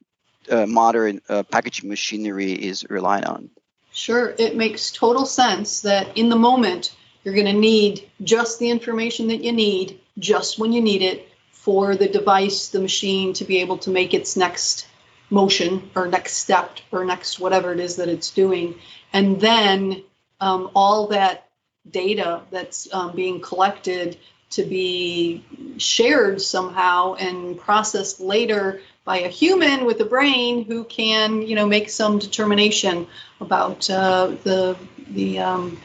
uh, 0.52 0.68
modern 0.68 1.20
uh, 1.30 1.42
packaging 1.44 1.90
machinery 1.90 2.54
is 2.54 2.86
relying 2.90 3.26
on. 3.26 3.50
Sure, 3.92 4.36
it 4.38 4.56
makes 4.56 4.92
total 4.92 5.26
sense 5.26 5.82
that 5.82 6.18
in 6.18 6.30
the 6.30 6.36
moment, 6.36 6.96
you're 7.24 7.34
going 7.34 7.46
to 7.48 7.54
need 7.54 8.10
just 8.22 8.60
the 8.60 8.70
information 8.70 9.28
that 9.28 9.44
you 9.44 9.52
need, 9.52 10.00
just 10.20 10.60
when 10.60 10.74
you 10.74 10.82
need 10.82 11.02
it, 11.02 11.28
for 11.52 11.96
the 11.96 12.10
device, 12.10 12.70
the 12.70 12.80
machine 12.80 13.34
to 13.34 13.46
be 13.46 13.60
able 13.60 13.78
to 13.78 13.90
make 13.90 14.14
its 14.14 14.36
next 14.36 14.86
motion 15.30 15.90
or 15.96 16.08
next 16.08 16.34
step 16.34 16.78
or 16.92 17.06
next 17.06 17.40
whatever 17.40 17.72
it 17.72 17.80
is 17.80 17.96
that 17.96 18.10
it's 18.10 18.32
doing. 18.32 18.76
And 19.14 19.40
then 19.40 20.04
um, 20.42 20.72
all 20.76 21.08
that 21.08 21.50
data 21.90 22.42
that's 22.52 22.94
um, 22.94 23.16
being 23.16 23.40
collected 23.40 24.18
to 24.52 24.64
be 24.64 25.44
shared 25.78 26.42
somehow 26.42 27.16
and 27.16 27.58
processed 27.58 28.20
later 28.20 28.82
by 29.06 29.20
a 29.20 29.28
human 29.28 29.86
with 29.86 30.00
a 30.02 30.06
brain 30.06 30.66
who 30.66 30.84
can, 30.84 31.42
you 31.42 31.56
know, 31.56 31.66
make 31.66 31.90
some 31.90 32.20
determination 32.20 33.08
about 33.40 33.90
uh, 33.90 34.36
the 34.44 34.78
the 35.10 35.40
um, 35.40 35.80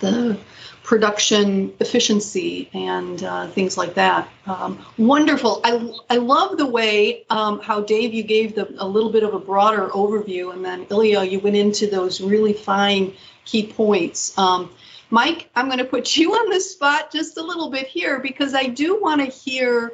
the 0.00 0.38
production 0.82 1.74
efficiency 1.80 2.70
and 2.72 3.22
uh, 3.24 3.48
things 3.48 3.76
like 3.76 3.94
that. 3.94 4.28
Um, 4.46 4.78
wonderful. 4.96 5.60
I, 5.64 5.92
I 6.08 6.16
love 6.18 6.56
the 6.56 6.66
way 6.66 7.24
um, 7.28 7.60
how 7.60 7.80
Dave 7.80 8.14
you 8.14 8.22
gave 8.22 8.54
the, 8.54 8.72
a 8.78 8.86
little 8.86 9.10
bit 9.10 9.24
of 9.24 9.34
a 9.34 9.40
broader 9.40 9.88
overview, 9.88 10.52
and 10.52 10.64
then 10.64 10.86
Ilya 10.88 11.24
you 11.24 11.40
went 11.40 11.56
into 11.56 11.88
those 11.88 12.20
really 12.20 12.52
fine 12.52 13.14
key 13.44 13.66
points. 13.66 14.36
Um, 14.38 14.70
Mike, 15.10 15.50
I'm 15.56 15.66
going 15.66 15.78
to 15.78 15.84
put 15.84 16.16
you 16.16 16.34
on 16.34 16.50
the 16.50 16.60
spot 16.60 17.12
just 17.12 17.36
a 17.36 17.42
little 17.42 17.70
bit 17.70 17.86
here 17.86 18.20
because 18.20 18.54
I 18.54 18.66
do 18.66 19.00
want 19.00 19.20
to 19.20 19.26
hear 19.26 19.92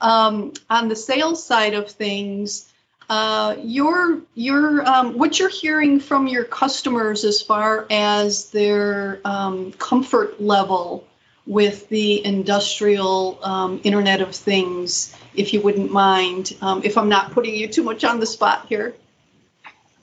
um, 0.00 0.52
on 0.68 0.88
the 0.88 0.96
sales 0.96 1.44
side 1.44 1.74
of 1.74 1.90
things 1.90 2.71
uh, 3.08 3.56
your 3.62 4.20
your 4.34 4.86
um, 4.88 5.18
what 5.18 5.38
you're 5.38 5.48
hearing 5.48 6.00
from 6.00 6.26
your 6.26 6.44
customers 6.44 7.24
as 7.24 7.42
far 7.42 7.86
as 7.90 8.50
their 8.50 9.20
um, 9.24 9.72
comfort 9.72 10.40
level 10.40 11.06
with 11.46 11.88
the 11.88 12.24
industrial 12.24 13.38
um, 13.42 13.80
Internet 13.82 14.20
of 14.20 14.34
Things, 14.34 15.14
if 15.34 15.52
you 15.52 15.60
wouldn't 15.60 15.90
mind, 15.90 16.56
um, 16.60 16.82
if 16.84 16.96
I'm 16.96 17.08
not 17.08 17.32
putting 17.32 17.54
you 17.54 17.66
too 17.66 17.82
much 17.82 18.04
on 18.04 18.20
the 18.20 18.26
spot 18.26 18.66
here. 18.68 18.94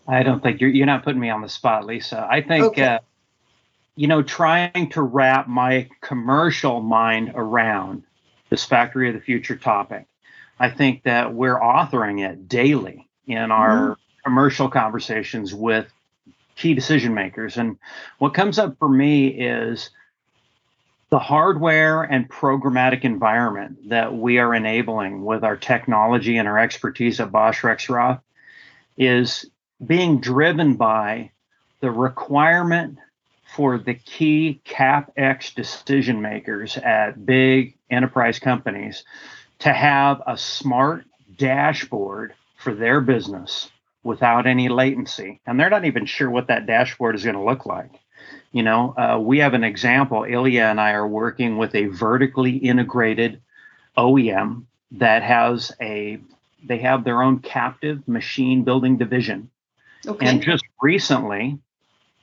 I 0.08 0.24
don't 0.24 0.42
think 0.42 0.60
you're 0.60 0.70
you're 0.70 0.88
not 0.88 1.04
putting 1.04 1.20
me 1.20 1.30
on 1.30 1.42
the 1.42 1.50
spot, 1.50 1.86
Lisa. 1.86 2.28
I 2.30 2.42
think 2.42 2.66
okay. 2.66 2.84
uh, 2.84 3.00
you 3.96 4.08
know 4.08 4.24
trying 4.24 4.90
to 4.90 5.02
wrap 5.02 5.48
my 5.48 5.88
commercial 6.02 6.82
mind 6.82 7.34
around 7.36 8.04
this 8.50 8.66
factory 8.66 9.10
of 9.10 9.16
the 9.16 9.22
future 9.22 9.56
topic. 9.56 10.09
I 10.60 10.70
think 10.70 11.04
that 11.04 11.34
we're 11.34 11.60
authoring 11.60 12.28
it 12.28 12.48
daily 12.50 13.08
in 13.28 13.52
our 13.52 13.92
mm-hmm. 13.92 13.94
commercial 14.24 14.70
conversations 14.70 15.54
with 15.54 15.88
key 16.56 16.74
decision 16.74 17.14
makers. 17.14 17.58
And 17.58 17.78
what 18.18 18.34
comes 18.34 18.60
up 18.60 18.78
for 18.78 18.90
me 18.90 19.28
is 19.28 19.90
the 21.10 21.20
hardware 21.20 22.04
and 22.04 22.30
programmatic 22.30 23.04
environment 23.04 23.90
that 23.90 24.14
we 24.14 24.38
are 24.38 24.54
enabling 24.54 25.24
with 25.24 25.44
our 25.44 25.56
technology 25.56 26.38
and 26.38 26.48
our 26.48 26.60
expertise 26.60 27.20
at 27.20 27.32
Bosch 27.32 27.62
Rexroth 27.62 28.22
is 28.98 29.46
being 29.86 30.20
driven 30.20 30.76
by 30.76 31.32
the 31.80 31.90
requirement 31.90 33.00
for 33.56 33.78
the 33.78 33.96
key 33.96 34.62
CapEx 34.66 35.56
decision 35.56 36.22
makers 36.22 36.78
at 36.78 37.26
big 37.26 37.76
enterprise 37.90 38.38
companies 38.38 39.04
to 39.60 39.74
have 39.74 40.22
a 40.26 40.38
smart 40.38 41.06
dashboard 41.38 42.34
for 42.58 42.74
their 42.74 43.02
business 43.02 43.70
without 44.04 44.48
any 44.48 44.70
latency. 44.70 45.42
And 45.46 45.60
they're 45.60 45.70
not 45.70 45.86
even 45.86 46.06
sure 46.06 46.30
what 46.30 46.48
that 46.48 46.66
dashboard 46.66 47.16
is 47.16 47.24
going 47.24 47.36
to 47.36 47.44
look 47.44 47.66
like. 47.66 47.92
You 48.52 48.64
know, 48.64 48.96
uh, 48.98 49.20
we 49.20 49.40
have 49.40 49.54
an 49.54 49.64
example. 49.64 50.24
Ilya 50.24 50.64
and 50.64 50.82
I 50.82 50.92
are 50.92 51.08
working 51.08 51.58
with 51.58 51.76
a 51.76 51.86
vertically 51.86 52.58
integrated 52.58 53.42
OEM 53.98 54.64
that 54.92 55.24
has 55.24 55.72
a 55.82 56.20
they 56.62 56.80
have 56.80 57.06
their 57.06 57.22
own 57.22 57.40
captive 57.40 58.06
machine 58.08 58.64
building 58.64 58.98
division 58.98 59.50
Okay. 60.08 60.26
And 60.26 60.42
just 60.42 60.64
recently, 60.82 61.60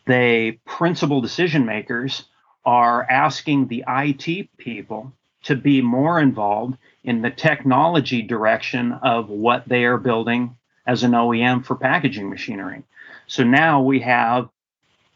the 0.07 0.59
principal 0.65 1.21
decision 1.21 1.67
makers 1.67 2.25
are 2.65 3.05
asking 3.05 3.69
the 3.69 3.85
IT 3.87 4.49
people 4.57 5.13
to 5.47 5.57
be 5.57 5.81
more 5.81 6.21
involved 6.21 6.77
in 7.05 7.23
the 7.23 7.31
technology 7.31 8.23
direction 8.23 8.93
of 8.93 9.29
what 9.29 9.69
they 9.69 9.85
are 9.85 9.99
building 9.99 10.57
as 10.87 11.03
an 11.03 11.13
OEM 11.13 11.65
for 11.65 11.77
packaging 11.77 12.29
machinery. 12.29 12.83
So 13.27 13.45
now 13.45 13.83
we 13.83 14.01
have 14.01 14.49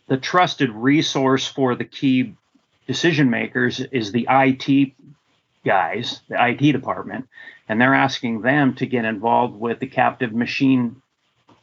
the 0.07 0.17
trusted 0.17 0.71
resource 0.71 1.47
for 1.47 1.75
the 1.75 1.85
key 1.85 2.35
decision 2.87 3.31
makers 3.31 3.81
is 3.81 4.13
the 4.13 4.27
IT 4.29 4.93
guys, 5.65 6.21
the 6.29 6.45
IT 6.45 6.73
department, 6.73 7.29
and 7.69 7.81
they're 7.81 7.95
asking 7.95 8.43
them 8.43 8.75
to 8.75 8.87
get 8.87 9.05
involved 9.05 9.59
with 9.59 9.79
the 9.79 9.87
captive 9.87 10.33
machine 10.33 11.03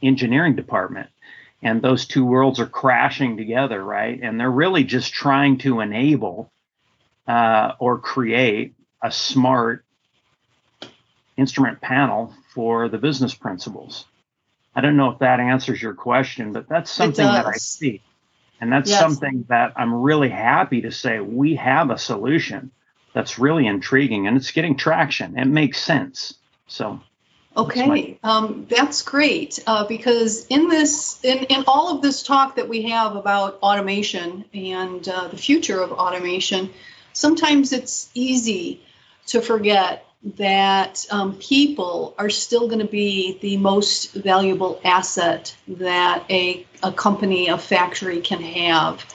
engineering 0.02 0.56
department 0.56 1.10
and 1.64 1.82
those 1.82 2.06
two 2.06 2.24
worlds 2.24 2.60
are 2.60 2.68
crashing 2.68 3.36
together 3.36 3.84
right 3.84 4.20
and 4.22 4.40
they're 4.40 4.52
really 4.52 4.84
just 4.84 5.12
trying 5.12 5.58
to 5.58 5.80
enable 5.80 6.52
uh, 7.28 7.74
or 7.80 8.00
create 8.00 8.76
a 9.02 9.12
smart 9.12 9.84
instrument 11.36 11.82
panel 11.82 12.34
for 12.54 12.90
the 12.90 12.98
business 12.98 13.36
principles 13.36 14.06
i 14.76 14.82
don't 14.82 14.98
know 14.98 15.12
if 15.12 15.20
that 15.20 15.40
answers 15.40 15.82
your 15.82 15.94
question 15.94 16.54
but 16.54 16.68
that's 16.68 16.90
something 16.90 17.26
that 17.26 17.46
i 17.46 17.54
see. 17.54 18.02
And 18.60 18.72
that's 18.72 18.90
yes. 18.90 19.00
something 19.00 19.46
that 19.50 19.74
i'm 19.76 19.94
really 19.94 20.30
happy 20.30 20.82
to 20.82 20.92
say 20.92 21.20
we 21.20 21.56
have 21.56 21.92
a 21.92 21.98
solution 21.98 22.72
that's 23.18 23.40
really 23.40 23.66
intriguing 23.66 24.28
and 24.28 24.38
it's 24.38 24.52
getting 24.52 24.78
traction. 24.78 25.40
It 25.40 25.48
makes 25.48 25.82
sense. 25.82 26.36
So 26.68 27.02
Okay, 27.56 28.20
um, 28.24 28.68
that's 28.70 29.02
great 29.02 29.58
uh, 29.66 29.88
because 29.88 30.46
in 30.46 30.68
this, 30.68 31.20
in, 31.26 31.40
in 31.46 31.64
all 31.66 31.96
of 31.96 32.04
this 32.04 32.22
talk 32.22 32.58
that 32.58 32.70
we 32.70 32.84
have 32.84 33.16
about 33.16 33.58
automation 33.64 34.46
and 34.54 35.10
uh, 35.10 35.30
the 35.30 35.38
future 35.38 35.82
of 35.82 35.92
automation, 35.92 36.70
sometimes 37.18 37.74
it's 37.74 38.10
easy 38.14 38.82
to 39.28 39.42
forget 39.42 40.06
that 40.36 41.06
um, 41.12 41.36
people 41.36 42.14
are 42.18 42.30
still 42.30 42.68
going 42.68 42.80
to 42.80 42.86
be 42.86 43.38
the 43.40 43.58
most 43.58 44.14
valuable 44.14 44.80
asset 44.84 45.56
that 45.68 46.24
a, 46.30 46.66
a 46.84 46.92
company, 46.92 47.48
a 47.48 47.58
factory 47.58 48.22
can 48.22 48.42
have. 48.42 49.06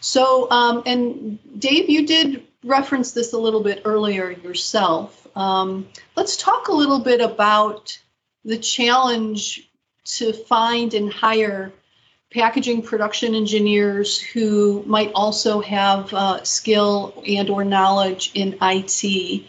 So, 0.00 0.50
um, 0.50 0.82
and 0.86 1.38
Dave, 1.58 1.90
you 1.90 2.06
did 2.06 2.44
reference 2.64 3.12
this 3.12 3.32
a 3.32 3.38
little 3.38 3.62
bit 3.62 3.82
earlier 3.84 4.30
yourself. 4.30 5.26
Um, 5.36 5.88
let's 6.16 6.36
talk 6.36 6.68
a 6.68 6.72
little 6.72 7.00
bit 7.00 7.20
about 7.20 7.98
the 8.44 8.58
challenge 8.58 9.68
to 10.04 10.32
find 10.32 10.94
and 10.94 11.12
hire 11.12 11.72
packaging 12.30 12.82
production 12.82 13.34
engineers 13.34 14.20
who 14.20 14.82
might 14.86 15.12
also 15.14 15.60
have 15.60 16.12
uh, 16.12 16.44
skill 16.44 17.22
and 17.26 17.48
or 17.48 17.64
knowledge 17.64 18.32
in 18.34 18.58
IT 18.60 19.44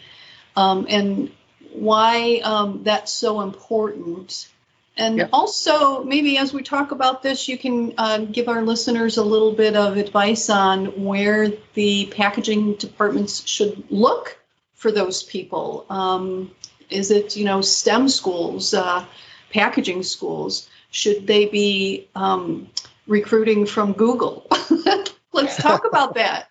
um, 0.56 0.86
and 0.88 1.30
why 1.72 2.40
um, 2.42 2.82
that's 2.82 3.12
so 3.12 3.42
important. 3.42 4.48
And 4.96 5.18
yeah. 5.18 5.28
also, 5.32 6.02
maybe 6.04 6.36
as 6.36 6.52
we 6.52 6.62
talk 6.62 6.90
about 6.90 7.22
this, 7.22 7.48
you 7.48 7.56
can 7.56 7.94
uh, 7.96 8.18
give 8.18 8.48
our 8.48 8.62
listeners 8.62 9.16
a 9.16 9.24
little 9.24 9.52
bit 9.52 9.76
of 9.76 9.96
advice 9.96 10.50
on 10.50 11.04
where 11.04 11.52
the 11.74 12.06
packaging 12.06 12.74
departments 12.74 13.46
should 13.46 13.84
look 13.90 14.38
for 14.74 14.90
those 14.90 15.22
people. 15.22 15.86
Um, 15.88 16.50
is 16.90 17.10
it 17.10 17.36
you 17.36 17.44
know 17.44 17.60
STEM 17.60 18.08
schools, 18.08 18.74
uh, 18.74 19.06
packaging 19.52 20.02
schools? 20.02 20.68
Should 20.90 21.26
they 21.26 21.46
be 21.46 22.08
um, 22.14 22.68
recruiting 23.06 23.66
from 23.66 23.92
Google? 23.92 24.46
Let's 25.32 25.56
talk 25.56 25.84
about 25.84 26.14
that. 26.14 26.48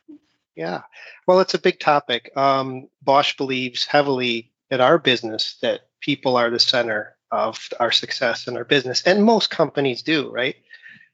Yeah, 0.56 0.82
well, 1.28 1.40
it's 1.40 1.54
a 1.54 1.60
big 1.60 1.80
topic. 1.80 2.36
Um, 2.36 2.90
Bosch 3.02 3.38
believes 3.38 3.86
heavily 3.86 4.52
in 4.72 4.82
our 4.82 4.98
business 4.98 5.58
that 5.62 5.82
people 6.02 6.38
are 6.38 6.50
the 6.50 6.60
center 6.60 7.16
of 7.32 7.70
our 7.80 7.92
success 7.92 8.48
in 8.48 8.58
our 8.58 8.66
business, 8.66 9.04
and 9.04 9.24
most 9.24 9.50
companies 9.50 10.02
do, 10.02 10.30
right? 10.32 10.56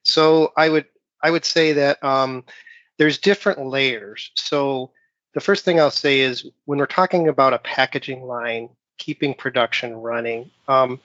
So 0.03 0.53
I 0.55 0.69
would 0.69 0.85
I 1.21 1.31
would 1.31 1.45
say 1.45 1.73
that 1.73 2.03
um, 2.03 2.43
there's 2.97 3.17
different 3.17 3.65
layers. 3.67 4.31
So 4.35 4.91
the 5.33 5.41
first 5.41 5.65
thing 5.65 5.79
I'll 5.79 5.91
say 5.91 6.21
is 6.21 6.45
when 6.65 6.79
we're 6.79 6.85
talking 6.85 7.27
about 7.27 7.53
a 7.53 7.59
packaging 7.59 8.23
line, 8.23 8.69
keeping 8.97 9.33
production 9.33 9.95
running, 9.95 10.51
um, 10.67 10.99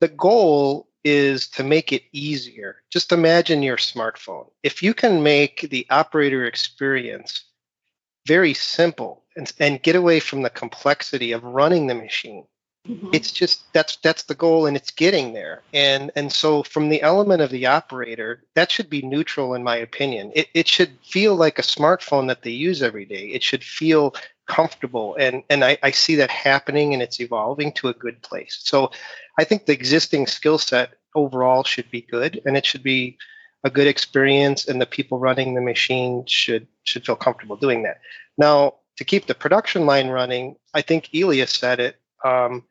the 0.00 0.08
goal 0.08 0.87
is 1.08 1.48
to 1.48 1.64
make 1.64 1.92
it 1.92 2.02
easier. 2.12 2.82
Just 2.90 3.12
imagine 3.12 3.62
your 3.62 3.76
smartphone. 3.76 4.48
If 4.62 4.82
you 4.82 4.94
can 4.94 5.22
make 5.22 5.68
the 5.70 5.86
operator 5.90 6.44
experience 6.44 7.44
very 8.26 8.54
simple 8.54 9.24
and, 9.36 9.52
and 9.58 9.82
get 9.82 9.96
away 9.96 10.20
from 10.20 10.42
the 10.42 10.50
complexity 10.50 11.32
of 11.32 11.44
running 11.44 11.86
the 11.86 11.94
machine, 11.94 12.44
Mm-hmm. 12.88 13.10
It's 13.12 13.32
just 13.32 13.70
that's 13.72 13.96
that's 13.96 14.22
the 14.24 14.34
goal 14.34 14.66
and 14.66 14.76
it's 14.76 14.90
getting 14.90 15.34
there. 15.34 15.62
And 15.74 16.10
and 16.16 16.32
so 16.32 16.62
from 16.62 16.88
the 16.88 17.02
element 17.02 17.42
of 17.42 17.50
the 17.50 17.66
operator, 17.66 18.44
that 18.54 18.70
should 18.70 18.88
be 18.88 19.02
neutral 19.02 19.54
in 19.54 19.62
my 19.62 19.76
opinion. 19.76 20.32
It 20.34 20.48
it 20.54 20.68
should 20.68 20.98
feel 21.04 21.36
like 21.36 21.58
a 21.58 21.62
smartphone 21.62 22.28
that 22.28 22.42
they 22.42 22.50
use 22.50 22.82
every 22.82 23.04
day. 23.04 23.26
It 23.26 23.42
should 23.42 23.62
feel 23.62 24.14
comfortable 24.46 25.14
and 25.18 25.42
and 25.50 25.62
I, 25.62 25.76
I 25.82 25.90
see 25.90 26.14
that 26.16 26.30
happening 26.30 26.94
and 26.94 27.02
it's 27.02 27.20
evolving 27.20 27.72
to 27.72 27.88
a 27.88 27.94
good 27.94 28.22
place. 28.22 28.58
So 28.62 28.90
I 29.38 29.44
think 29.44 29.66
the 29.66 29.74
existing 29.74 30.26
skill 30.26 30.56
set 30.56 30.94
overall 31.14 31.64
should 31.64 31.90
be 31.90 32.02
good 32.02 32.40
and 32.44 32.56
it 32.56 32.66
should 32.66 32.82
be 32.82 33.18
a 33.64 33.70
good 33.70 33.86
experience 33.86 34.68
and 34.68 34.80
the 34.80 34.86
people 34.86 35.18
running 35.18 35.54
the 35.54 35.60
machine 35.60 36.24
should 36.26 36.66
should 36.84 37.04
feel 37.04 37.16
comfortable 37.16 37.56
doing 37.56 37.82
that. 37.82 38.00
Now 38.36 38.74
to 38.96 39.04
keep 39.04 39.26
the 39.26 39.34
production 39.34 39.86
line 39.86 40.08
running, 40.08 40.56
I 40.74 40.82
think 40.82 41.10
Ilya's 41.14 41.50
said 41.50 41.80
it. 41.80 41.96
Um, 42.24 42.64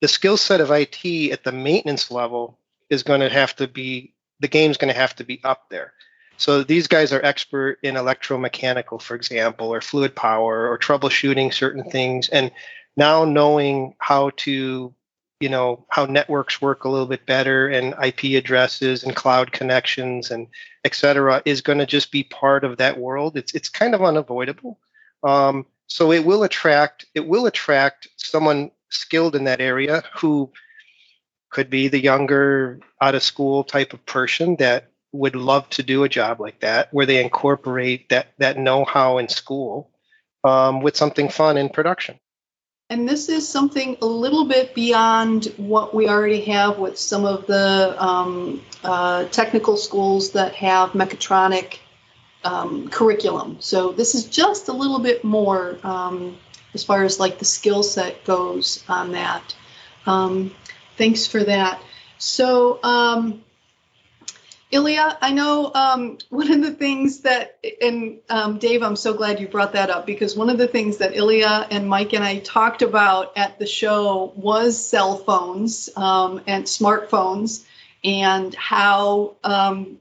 the 0.00 0.08
skill 0.08 0.36
set 0.36 0.60
of 0.60 0.70
IT 0.70 1.32
at 1.32 1.44
the 1.44 1.52
maintenance 1.52 2.10
level 2.10 2.58
is 2.90 3.02
going 3.02 3.20
to 3.20 3.28
have 3.28 3.56
to 3.56 3.66
be 3.66 4.14
the 4.40 4.48
game's 4.48 4.76
going 4.76 4.92
to 4.92 4.98
have 4.98 5.16
to 5.16 5.24
be 5.24 5.40
up 5.44 5.68
there. 5.70 5.92
So 6.36 6.62
these 6.62 6.86
guys 6.86 7.12
are 7.12 7.24
expert 7.24 7.78
in 7.82 7.96
electromechanical, 7.96 9.02
for 9.02 9.16
example, 9.16 9.74
or 9.74 9.80
fluid 9.80 10.14
power, 10.14 10.68
or 10.68 10.78
troubleshooting 10.78 11.52
certain 11.52 11.90
things, 11.90 12.28
and 12.28 12.52
now 12.96 13.24
knowing 13.24 13.94
how 13.98 14.30
to, 14.36 14.94
you 15.40 15.48
know, 15.48 15.84
how 15.88 16.04
networks 16.04 16.60
work 16.60 16.84
a 16.84 16.88
little 16.88 17.06
bit 17.06 17.26
better, 17.26 17.68
and 17.68 17.94
IP 18.02 18.36
addresses 18.36 19.04
and 19.04 19.14
cloud 19.14 19.52
connections 19.52 20.30
and 20.30 20.48
et 20.84 20.94
cetera, 20.94 21.42
is 21.44 21.60
going 21.60 21.78
to 21.78 21.86
just 21.86 22.10
be 22.10 22.24
part 22.24 22.64
of 22.64 22.78
that 22.78 22.98
world. 22.98 23.36
It's 23.36 23.54
it's 23.54 23.68
kind 23.68 23.94
of 23.94 24.02
unavoidable. 24.02 24.78
Um, 25.22 25.66
so 25.86 26.12
it 26.12 26.24
will 26.24 26.42
attract 26.42 27.06
it 27.14 27.26
will 27.26 27.46
attract 27.46 28.08
someone 28.16 28.70
skilled 28.90 29.36
in 29.36 29.44
that 29.44 29.60
area 29.60 30.02
who 30.16 30.50
could 31.50 31.70
be 31.70 31.88
the 31.88 32.00
younger 32.00 32.80
out 33.00 33.14
of 33.14 33.22
school 33.22 33.64
type 33.64 33.92
of 33.92 34.04
person 34.06 34.56
that 34.56 34.90
would 35.12 35.34
love 35.34 35.68
to 35.70 35.82
do 35.82 36.04
a 36.04 36.08
job 36.08 36.40
like 36.40 36.60
that 36.60 36.92
where 36.92 37.06
they 37.06 37.22
incorporate 37.22 38.08
that 38.10 38.28
that 38.38 38.58
know-how 38.58 39.18
in 39.18 39.28
school 39.28 39.90
um, 40.44 40.82
with 40.82 40.96
something 40.96 41.28
fun 41.28 41.56
in 41.56 41.68
production 41.68 42.18
and 42.90 43.06
this 43.06 43.28
is 43.28 43.46
something 43.46 43.98
a 44.00 44.06
little 44.06 44.46
bit 44.46 44.74
beyond 44.74 45.52
what 45.58 45.94
we 45.94 46.08
already 46.08 46.40
have 46.42 46.78
with 46.78 46.98
some 46.98 47.26
of 47.26 47.46
the 47.46 47.94
um, 48.02 48.62
uh, 48.82 49.24
technical 49.26 49.76
schools 49.76 50.32
that 50.32 50.54
have 50.54 50.90
mechatronic 50.90 51.78
um, 52.44 52.88
curriculum. 52.88 53.58
So 53.60 53.92
this 53.92 54.14
is 54.14 54.24
just 54.24 54.68
a 54.68 54.72
little 54.72 55.00
bit 55.00 55.22
more 55.22 55.78
um, 55.82 56.38
as 56.72 56.82
far 56.82 57.02
as 57.04 57.20
like 57.20 57.38
the 57.38 57.44
skill 57.44 57.82
set 57.82 58.24
goes 58.24 58.82
on 58.88 59.12
that. 59.12 59.54
Um, 60.06 60.54
thanks 60.96 61.26
for 61.26 61.44
that. 61.44 61.82
So 62.16 62.82
um, 62.82 63.44
Ilya, 64.70 65.16
I 65.22 65.30
know 65.32 65.72
um, 65.74 66.18
one 66.28 66.52
of 66.52 66.60
the 66.60 66.72
things 66.72 67.20
that, 67.20 67.58
and 67.80 68.18
um, 68.28 68.58
Dave, 68.58 68.82
I'm 68.82 68.96
so 68.96 69.14
glad 69.14 69.40
you 69.40 69.48
brought 69.48 69.72
that 69.72 69.88
up 69.88 70.04
because 70.04 70.36
one 70.36 70.50
of 70.50 70.58
the 70.58 70.68
things 70.68 70.98
that 70.98 71.16
Ilya 71.16 71.68
and 71.70 71.88
Mike 71.88 72.12
and 72.12 72.22
I 72.22 72.40
talked 72.40 72.82
about 72.82 73.36
at 73.38 73.58
the 73.58 73.66
show 73.66 74.32
was 74.36 74.82
cell 74.82 75.16
phones 75.16 75.88
um, 75.96 76.42
and 76.46 76.64
smartphones 76.64 77.64
and 78.04 78.54
how 78.54 79.36
um, 79.42 79.98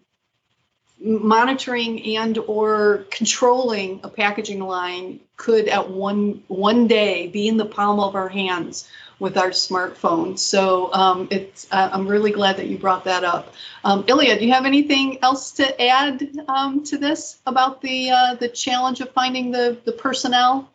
monitoring 0.99 2.17
and 2.17 2.37
or 2.37 3.05
controlling 3.09 4.01
a 4.03 4.09
packaging 4.09 4.59
line 4.59 5.21
could 5.37 5.67
at 5.69 5.89
one 5.89 6.43
one 6.47 6.87
day 6.87 7.27
be 7.27 7.47
in 7.47 7.57
the 7.57 7.65
palm 7.65 7.99
of 7.99 8.15
our 8.15 8.29
hands 8.29 8.89
with 9.19 9.37
our 9.37 9.49
smartphones. 9.49 10.39
So 10.39 10.93
um, 10.93 11.27
it's 11.31 11.67
uh, 11.71 11.89
I'm 11.91 12.07
really 12.07 12.31
glad 12.31 12.57
that 12.57 12.67
you 12.67 12.77
brought 12.77 13.05
that 13.05 13.23
up. 13.23 13.53
Um, 13.83 14.05
Ilya, 14.07 14.39
do 14.39 14.45
you 14.45 14.53
have 14.53 14.65
anything 14.65 15.19
else 15.23 15.51
to 15.53 15.81
add 15.81 16.27
um, 16.47 16.83
to 16.85 16.97
this 16.97 17.39
about 17.45 17.81
the 17.81 18.11
uh, 18.11 18.35
the 18.35 18.49
challenge 18.49 19.01
of 19.01 19.11
finding 19.11 19.51
the 19.51 19.77
the 19.85 19.91
personnel? 19.91 20.69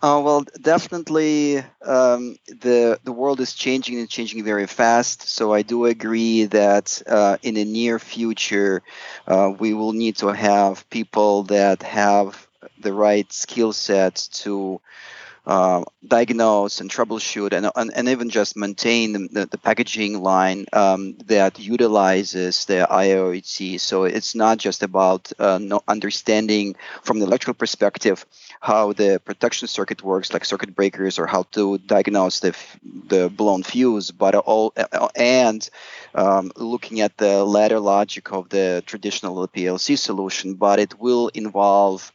Uh, 0.00 0.20
well, 0.24 0.44
definitely, 0.60 1.58
um, 1.84 2.36
the 2.46 3.00
the 3.02 3.10
world 3.10 3.40
is 3.40 3.52
changing 3.52 3.98
and 3.98 4.08
changing 4.08 4.44
very 4.44 4.66
fast. 4.66 5.22
So 5.22 5.52
I 5.52 5.62
do 5.62 5.86
agree 5.86 6.44
that 6.44 7.02
uh, 7.04 7.38
in 7.42 7.54
the 7.54 7.64
near 7.64 7.98
future, 7.98 8.82
uh, 9.26 9.52
we 9.58 9.74
will 9.74 9.92
need 9.92 10.16
to 10.18 10.28
have 10.28 10.88
people 10.88 11.42
that 11.44 11.82
have 11.82 12.46
the 12.78 12.92
right 12.92 13.32
skill 13.32 13.72
sets 13.72 14.28
to 14.44 14.80
uh, 15.48 15.82
diagnose 16.06 16.78
and 16.78 16.90
troubleshoot 16.90 17.54
and, 17.54 17.70
and, 17.74 17.90
and, 17.96 18.08
even 18.10 18.28
just 18.28 18.54
maintain 18.54 19.14
the, 19.32 19.46
the 19.46 19.56
packaging 19.56 20.22
line 20.22 20.66
um, 20.74 21.16
that 21.24 21.58
utilizes 21.58 22.66
the 22.66 22.86
IoT. 22.90 23.80
So 23.80 24.04
it's 24.04 24.34
not 24.34 24.58
just 24.58 24.82
about 24.82 25.32
uh, 25.38 25.56
no 25.56 25.80
understanding 25.88 26.76
from 27.02 27.18
the 27.18 27.24
electrical 27.24 27.54
perspective 27.54 28.26
how 28.60 28.92
the 28.92 29.22
protection 29.24 29.68
circuit 29.68 30.02
works, 30.02 30.34
like 30.34 30.44
circuit 30.44 30.76
breakers, 30.76 31.18
or 31.18 31.26
how 31.26 31.44
to 31.52 31.78
diagnose 31.78 32.40
the 32.40 32.54
the 33.06 33.30
blown 33.30 33.62
fuse, 33.62 34.10
but 34.10 34.34
all 34.34 34.74
and 35.16 35.70
um, 36.14 36.52
looking 36.56 37.00
at 37.00 37.16
the 37.16 37.42
ladder 37.42 37.80
logic 37.80 38.32
of 38.32 38.50
the 38.50 38.82
traditional 38.84 39.48
PLC 39.48 39.96
solution. 39.96 40.54
But 40.54 40.78
it 40.78 41.00
will 41.00 41.28
involve 41.28 42.12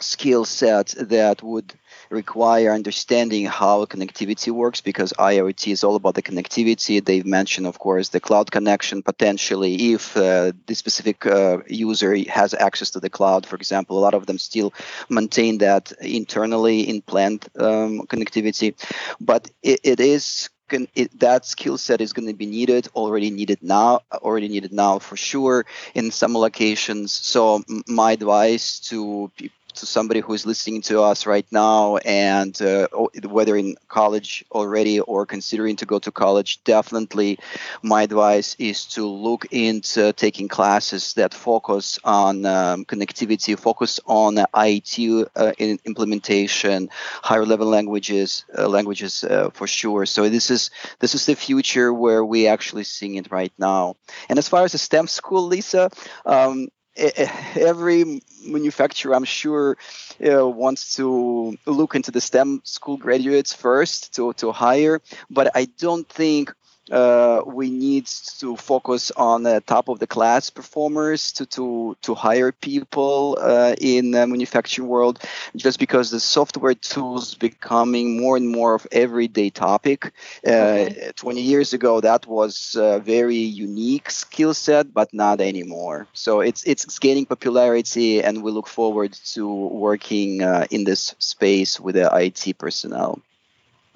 skill 0.00 0.44
sets 0.44 0.94
that 0.94 1.42
would 1.42 1.72
require 2.12 2.72
understanding 2.72 3.46
how 3.46 3.84
connectivity 3.86 4.50
works 4.52 4.80
because 4.80 5.12
IoT 5.18 5.72
is 5.72 5.82
all 5.82 5.96
about 5.96 6.14
the 6.14 6.22
connectivity. 6.22 7.04
They've 7.04 7.26
mentioned, 7.26 7.66
of 7.66 7.78
course, 7.78 8.10
the 8.10 8.20
cloud 8.20 8.50
connection 8.50 9.02
potentially 9.02 9.92
if 9.92 10.16
uh, 10.16 10.52
the 10.66 10.74
specific 10.74 11.26
uh, 11.26 11.58
user 11.66 12.16
has 12.28 12.54
access 12.54 12.90
to 12.90 13.00
the 13.00 13.10
cloud, 13.10 13.46
for 13.46 13.56
example. 13.56 13.98
A 13.98 14.04
lot 14.06 14.14
of 14.14 14.26
them 14.26 14.38
still 14.38 14.72
maintain 15.08 15.58
that 15.58 15.92
internally 16.00 16.88
in 16.88 17.00
plant 17.02 17.48
um, 17.58 18.02
connectivity, 18.06 18.74
but 19.20 19.50
it, 19.62 19.80
it 19.82 20.00
is 20.00 20.50
it, 20.94 21.20
that 21.20 21.44
skill 21.44 21.76
set 21.76 22.00
is 22.00 22.12
going 22.12 22.28
to 22.28 22.34
be 22.34 22.46
needed 22.46 22.88
already 22.94 23.30
needed 23.30 23.58
now 23.62 24.00
already 24.12 24.48
needed 24.48 24.72
now 24.72 24.98
for 24.98 25.16
sure 25.16 25.66
in 25.94 26.10
some 26.10 26.34
locations 26.34 27.12
so 27.12 27.62
my 27.86 28.12
advice 28.12 28.80
to 28.80 29.30
to 29.74 29.86
somebody 29.86 30.20
who 30.20 30.32
is 30.32 30.46
listening 30.46 30.82
to 30.82 31.02
us 31.02 31.26
right 31.26 31.46
now 31.50 31.96
and 31.98 32.60
uh, 32.62 32.88
whether 33.28 33.56
in 33.56 33.76
college 33.88 34.44
already 34.52 35.00
or 35.00 35.26
considering 35.26 35.76
to 35.76 35.86
go 35.86 35.98
to 35.98 36.10
college 36.10 36.62
definitely 36.64 37.38
my 37.82 38.02
advice 38.02 38.56
is 38.58 38.84
to 38.86 39.06
look 39.06 39.46
into 39.50 40.12
taking 40.12 40.48
classes 40.48 41.14
that 41.14 41.34
focus 41.34 41.98
on 42.04 42.44
um, 42.46 42.84
connectivity 42.84 43.58
focus 43.58 44.00
on 44.06 44.38
IT 44.56 45.28
uh, 45.36 45.52
implementation 45.58 46.88
higher 47.22 47.46
level 47.46 47.66
languages 47.66 48.44
uh, 48.56 48.68
languages 48.68 49.24
uh, 49.24 49.50
for 49.52 49.66
sure. 49.66 50.06
So 50.06 50.28
this 50.28 50.50
is 50.50 50.70
this 50.98 51.14
is 51.14 51.26
the 51.26 51.34
future 51.34 51.92
where 51.92 52.24
we 52.24 52.46
actually 52.46 52.84
seeing 52.84 53.16
it 53.16 53.30
right 53.30 53.52
now. 53.58 53.96
And 54.28 54.38
as 54.38 54.48
far 54.48 54.64
as 54.64 54.72
the 54.72 54.78
STEM 54.78 55.06
school 55.06 55.46
Lisa 55.46 55.90
um, 56.26 56.68
every 56.96 58.22
manufacturer, 58.44 59.14
I'm 59.14 59.24
sure, 59.24 59.76
uh, 60.24 60.46
wants 60.46 60.96
to 60.96 61.56
look 61.66 61.94
into 61.94 62.10
the 62.10 62.20
STEM 62.20 62.60
school 62.64 62.96
graduates 62.96 63.52
first 63.52 64.14
to, 64.16 64.32
to 64.34 64.52
hire. 64.52 65.00
But 65.30 65.52
I 65.54 65.66
don't 65.78 66.08
think 66.08 66.54
uh, 66.90 67.42
we 67.46 67.70
need 67.70 68.06
to 68.06 68.56
focus 68.56 69.12
on 69.12 69.44
the 69.44 69.62
top 69.66 69.88
of 69.88 70.00
the 70.00 70.06
class 70.06 70.50
performers 70.50 71.32
to 71.32 71.46
to 71.46 71.96
to 72.02 72.14
hire 72.14 72.50
people 72.50 73.38
uh, 73.40 73.74
in 73.80 74.10
the 74.10 74.26
manufacturing 74.26 74.88
world 74.88 75.20
just 75.54 75.78
because 75.78 76.10
the 76.10 76.18
software 76.18 76.74
tools 76.74 77.34
becoming 77.36 78.20
more 78.20 78.36
and 78.36 78.48
more 78.48 78.74
of 78.74 78.86
everyday 78.90 79.48
topic. 79.48 80.12
Uh, 80.46 80.50
okay. 80.50 81.12
20 81.14 81.40
years 81.40 81.72
ago 81.72 82.00
that 82.00 82.26
was 82.26 82.76
a 82.78 82.98
very 82.98 83.36
unique 83.36 84.10
skill 84.10 84.52
set 84.52 84.92
but 84.92 85.12
not 85.14 85.40
anymore. 85.40 86.08
So 86.14 86.40
it's 86.40 86.64
it's 86.64 86.98
gaining 86.98 87.26
popularity 87.26 88.22
and 88.22 88.42
we 88.42 88.50
look 88.50 88.66
forward 88.66 89.12
to 89.34 89.46
working 89.46 90.42
uh, 90.42 90.66
in 90.70 90.82
this 90.82 91.14
space 91.18 91.78
with 91.78 91.94
the 91.94 92.10
IT 92.12 92.58
personnel. 92.58 93.20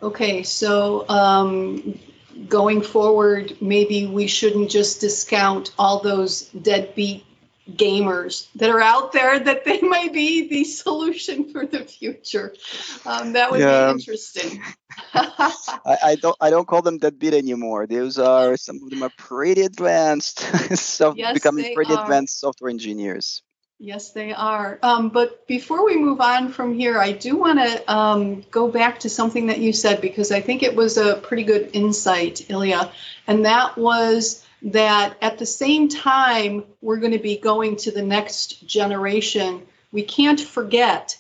Okay 0.02 0.44
so 0.44 1.08
um, 1.08 1.98
going 2.48 2.82
forward, 2.82 3.56
maybe 3.60 4.06
we 4.06 4.26
shouldn't 4.26 4.70
just 4.70 5.00
discount 5.00 5.72
all 5.78 6.00
those 6.00 6.42
deadbeat 6.50 7.24
gamers 7.70 8.46
that 8.54 8.70
are 8.70 8.80
out 8.80 9.12
there 9.12 9.38
that 9.38 9.64
they 9.64 9.80
might 9.82 10.12
be 10.12 10.48
the 10.48 10.64
solution 10.64 11.50
for 11.50 11.66
the 11.66 11.84
future. 11.84 12.54
Um, 13.04 13.32
that 13.32 13.50
would 13.50 13.60
yeah. 13.60 13.86
be 13.86 13.92
interesting. 13.92 14.62
I, 15.14 15.96
I, 16.04 16.16
don't 16.16 16.36
I 16.40 16.50
don't 16.50 16.66
call 16.66 16.82
them 16.82 16.98
deadbeat 16.98 17.34
anymore. 17.34 17.86
Those 17.86 18.18
are 18.18 18.56
some 18.56 18.80
of 18.82 18.90
them 18.90 19.02
are 19.02 19.10
pretty 19.16 19.62
advanced, 19.62 20.40
so 20.76 21.14
yes, 21.16 21.34
becoming 21.34 21.74
pretty 21.74 21.94
are. 21.94 22.02
advanced 22.02 22.40
software 22.40 22.70
engineers. 22.70 23.42
Yes, 23.78 24.12
they 24.12 24.32
are. 24.32 24.78
Um, 24.82 25.10
but 25.10 25.46
before 25.46 25.84
we 25.84 25.98
move 25.98 26.20
on 26.22 26.50
from 26.50 26.72
here, 26.72 26.98
I 26.98 27.12
do 27.12 27.36
want 27.36 27.58
to 27.58 27.92
um, 27.92 28.40
go 28.50 28.68
back 28.68 29.00
to 29.00 29.10
something 29.10 29.48
that 29.48 29.58
you 29.58 29.74
said 29.74 30.00
because 30.00 30.32
I 30.32 30.40
think 30.40 30.62
it 30.62 30.74
was 30.74 30.96
a 30.96 31.16
pretty 31.16 31.44
good 31.44 31.70
insight, 31.74 32.50
Ilya. 32.50 32.90
And 33.26 33.44
that 33.44 33.76
was 33.76 34.42
that 34.62 35.18
at 35.20 35.38
the 35.38 35.44
same 35.44 35.88
time 35.90 36.64
we're 36.80 36.96
going 36.96 37.12
to 37.12 37.18
be 37.18 37.36
going 37.36 37.76
to 37.76 37.90
the 37.90 38.02
next 38.02 38.66
generation, 38.66 39.60
we 39.92 40.02
can't 40.02 40.40
forget 40.40 41.18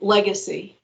legacy. 0.00 0.76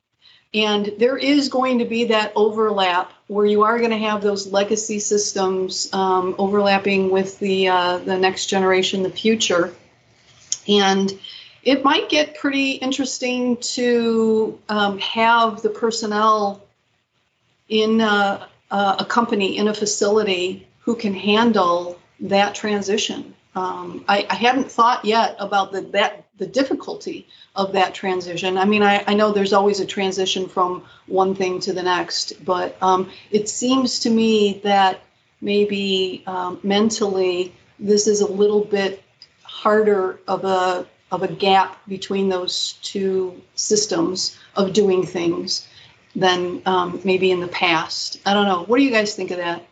And 0.54 0.92
there 0.98 1.16
is 1.16 1.48
going 1.48 1.80
to 1.80 1.84
be 1.84 2.04
that 2.04 2.32
overlap 2.36 3.10
where 3.26 3.46
you 3.46 3.64
are 3.64 3.78
going 3.78 3.90
to 3.90 3.98
have 3.98 4.22
those 4.22 4.46
legacy 4.46 5.00
systems 5.00 5.92
um, 5.92 6.36
overlapping 6.38 7.10
with 7.10 7.40
the 7.40 7.68
uh, 7.68 7.98
the 7.98 8.18
next 8.18 8.46
generation, 8.46 9.02
the 9.02 9.10
future. 9.10 9.74
And 10.68 11.12
it 11.62 11.84
might 11.84 12.08
get 12.08 12.36
pretty 12.36 12.72
interesting 12.72 13.56
to 13.58 14.58
um, 14.68 14.98
have 14.98 15.62
the 15.62 15.70
personnel 15.70 16.62
in 17.68 18.00
a, 18.00 18.48
a, 18.70 19.06
company, 19.08 19.56
in 19.56 19.68
a 19.68 19.74
facility, 19.74 20.66
who 20.80 20.96
can 20.96 21.14
handle 21.14 21.98
that 22.20 22.54
transition. 22.54 23.34
Um, 23.54 24.04
I, 24.08 24.26
I, 24.28 24.34
hadn't 24.34 24.70
thought 24.70 25.04
yet 25.04 25.36
about 25.38 25.72
the 25.72 25.82
that 25.92 26.24
the 26.38 26.46
difficulty 26.46 27.28
of 27.54 27.72
that 27.72 27.94
transition. 27.94 28.56
I 28.56 28.64
mean, 28.64 28.82
I, 28.82 29.04
I 29.06 29.14
know 29.14 29.32
there's 29.32 29.52
always 29.52 29.80
a 29.80 29.86
transition 29.86 30.48
from 30.48 30.84
one 31.06 31.34
thing 31.34 31.60
to 31.60 31.72
the 31.72 31.82
next, 31.82 32.44
but 32.44 32.76
um, 32.82 33.10
it 33.30 33.48
seems 33.48 34.00
to 34.00 34.10
me 34.10 34.60
that 34.64 35.00
maybe 35.40 36.22
um, 36.26 36.60
mentally 36.62 37.54
this 37.78 38.06
is 38.06 38.22
a 38.22 38.26
little 38.26 38.64
bit 38.64 39.02
harder 39.62 40.18
of 40.26 40.44
a 40.44 40.86
of 41.12 41.22
a 41.22 41.28
gap 41.28 41.86
between 41.86 42.28
those 42.28 42.72
two 42.82 43.40
systems 43.54 44.36
of 44.56 44.72
doing 44.72 45.06
things. 45.06 45.68
than 46.14 46.60
um, 46.66 47.00
maybe 47.04 47.30
in 47.30 47.40
the 47.40 47.48
past. 47.48 48.20
I 48.26 48.34
don't 48.34 48.44
know. 48.44 48.64
What 48.64 48.76
do 48.78 48.84
you 48.84 48.90
guys 48.90 49.14
think 49.14 49.30
of 49.30 49.38
that? 49.38 49.64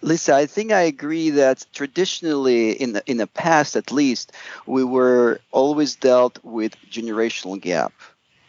Lisa, 0.00 0.34
I 0.34 0.46
think 0.46 0.70
I 0.70 0.82
agree 0.82 1.30
that 1.30 1.66
traditionally, 1.72 2.70
in 2.70 2.92
the 2.92 3.02
in 3.06 3.16
the 3.16 3.26
past 3.26 3.74
at 3.76 3.90
least, 3.90 4.32
we 4.66 4.84
were 4.84 5.40
always 5.50 5.96
dealt 5.96 6.38
with 6.44 6.76
generational 6.90 7.60
gap 7.60 7.92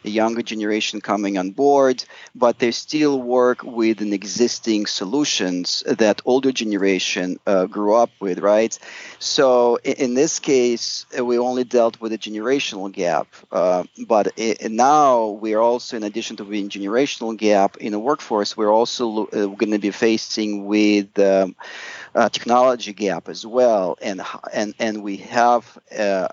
a 0.04 0.10
younger 0.10 0.42
generation 0.42 1.00
coming 1.00 1.38
on 1.38 1.50
board, 1.50 2.04
but 2.34 2.58
they 2.58 2.70
still 2.70 3.20
work 3.20 3.62
with 3.62 4.00
an 4.00 4.12
existing 4.12 4.86
solutions 4.86 5.82
that 5.86 6.20
older 6.24 6.52
generation 6.52 7.38
uh, 7.46 7.66
grew 7.66 7.94
up 7.94 8.10
with, 8.20 8.38
right? 8.38 8.78
So 9.18 9.76
in, 9.76 9.94
in, 9.94 10.14
this 10.14 10.38
case, 10.38 11.06
uh, 11.18 11.24
we 11.24 11.38
only 11.38 11.64
dealt 11.64 12.00
with 12.00 12.12
a 12.12 12.18
generational 12.18 12.90
gap, 12.92 13.28
uh, 13.50 13.84
but 14.06 14.32
it, 14.36 14.70
now 14.70 15.28
we 15.28 15.54
are 15.54 15.62
also, 15.62 15.96
in 15.96 16.02
addition 16.02 16.36
to 16.36 16.44
being 16.44 16.68
generational 16.68 17.36
gap 17.36 17.76
in 17.78 17.92
the 17.92 17.98
workforce, 17.98 18.56
we're 18.56 18.72
also 18.72 19.26
uh, 19.26 19.46
going 19.46 19.72
to 19.72 19.78
be 19.78 19.90
facing 19.90 20.66
with 20.66 21.18
um, 21.18 21.56
technology 22.30 22.92
gap 22.92 23.28
as 23.28 23.44
well, 23.44 23.98
and 24.00 24.22
and 24.52 24.74
and 24.78 25.02
we 25.02 25.16
have 25.16 25.78
uh, 25.98 26.28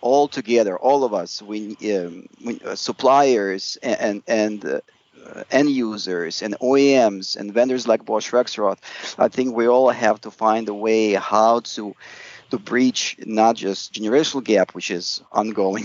all 0.00 0.28
together, 0.28 0.76
all 0.78 1.04
of 1.04 1.14
us, 1.14 1.42
we, 1.42 1.76
um, 1.94 2.26
we 2.44 2.60
uh, 2.60 2.74
suppliers 2.74 3.78
and 3.82 4.22
and 4.26 4.64
uh, 4.64 4.80
end 5.50 5.70
users 5.70 6.42
and 6.42 6.58
OEMs 6.60 7.36
and 7.36 7.52
vendors 7.52 7.86
like 7.86 8.04
Bosch 8.04 8.30
Rexroth, 8.32 8.78
I 9.18 9.28
think 9.28 9.54
we 9.54 9.68
all 9.68 9.90
have 9.90 10.20
to 10.22 10.30
find 10.30 10.68
a 10.68 10.74
way 10.74 11.14
how 11.14 11.60
to 11.60 11.94
to 12.50 12.58
breach 12.58 13.16
not 13.24 13.54
just 13.56 13.94
generational 13.94 14.42
gap, 14.42 14.74
which 14.74 14.90
is 14.90 15.22
ongoing, 15.30 15.84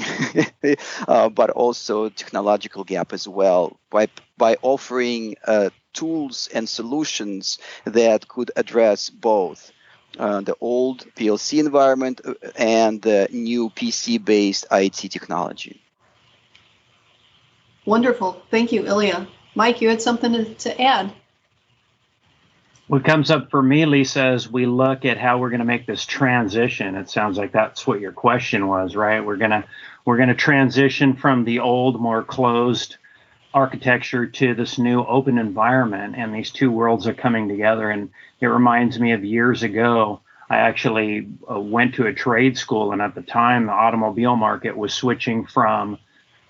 uh, 1.08 1.30
but 1.30 1.51
also 1.51 2.10
technological 2.10 2.84
gap 2.84 3.13
as 3.13 3.28
well 3.28 3.78
by 3.89 4.08
by 4.38 4.58
offering 4.62 5.36
uh, 5.45 5.69
tools 5.93 6.49
and 6.54 6.67
solutions 6.67 7.60
that 7.86 8.28
could 8.28 8.51
address 8.56 9.10
both 9.10 9.71
uh, 10.17 10.41
the 10.41 10.56
old 10.62 11.06
PLC 11.15 11.60
environment 11.60 12.21
uh, 12.23 12.34
and 12.56 13.01
the 13.01 13.28
new 13.32 13.69
PC 13.69 14.23
based 14.23 14.65
IT 14.71 14.93
technology. 14.93 15.82
Wonderful. 17.86 18.41
Thank 18.49 18.71
you, 18.71 18.86
Ilya. 18.86 19.28
Mike, 19.54 19.82
you 19.82 19.89
had 19.89 20.01
something 20.01 20.34
to, 20.34 20.54
to 20.56 20.82
add. 20.82 21.13
What 22.88 23.04
comes 23.04 23.32
up 23.32 23.49
for 23.49 23.63
me, 23.63 23.86
Lisa, 23.86 24.21
as 24.21 24.49
we 24.49 24.67
look 24.67 25.06
at 25.06 25.17
how 25.17 25.39
we're 25.39 25.49
going 25.49 25.60
to 25.60 25.65
make 25.65 25.88
this 25.88 26.06
transition, 26.06 26.95
it 26.95 27.10
sounds 27.10 27.38
like 27.38 27.51
that's 27.51 27.88
what 27.88 27.99
your 27.99 28.12
question 28.12 28.67
was, 28.67 28.95
right? 28.95 29.25
We're 29.25 29.38
gonna 29.38 29.65
we're 30.06 30.17
gonna 30.17 30.36
transition 30.36 31.15
from 31.15 31.45
the 31.45 31.60
old, 31.60 31.99
more 31.99 32.23
closed 32.23 32.97
architecture 33.55 34.27
to 34.27 34.53
this 34.53 34.77
new 34.77 35.03
open 35.05 35.39
environment 35.39 36.15
and 36.15 36.35
these 36.35 36.51
two 36.51 36.69
worlds 36.69 37.07
are 37.07 37.13
coming 37.13 37.47
together. 37.47 37.89
And 37.89 38.11
it 38.41 38.47
reminds 38.47 38.99
me 38.99 39.13
of 39.13 39.23
years 39.23 39.63
ago 39.63 40.21
i 40.49 40.57
actually 40.57 41.27
uh, 41.49 41.59
went 41.59 41.95
to 41.95 42.07
a 42.07 42.13
trade 42.13 42.57
school 42.57 42.91
and 42.91 43.01
at 43.01 43.15
the 43.15 43.21
time 43.21 43.65
the 43.65 43.71
automobile 43.71 44.35
market 44.35 44.75
was 44.75 44.93
switching 44.93 45.45
from 45.45 45.97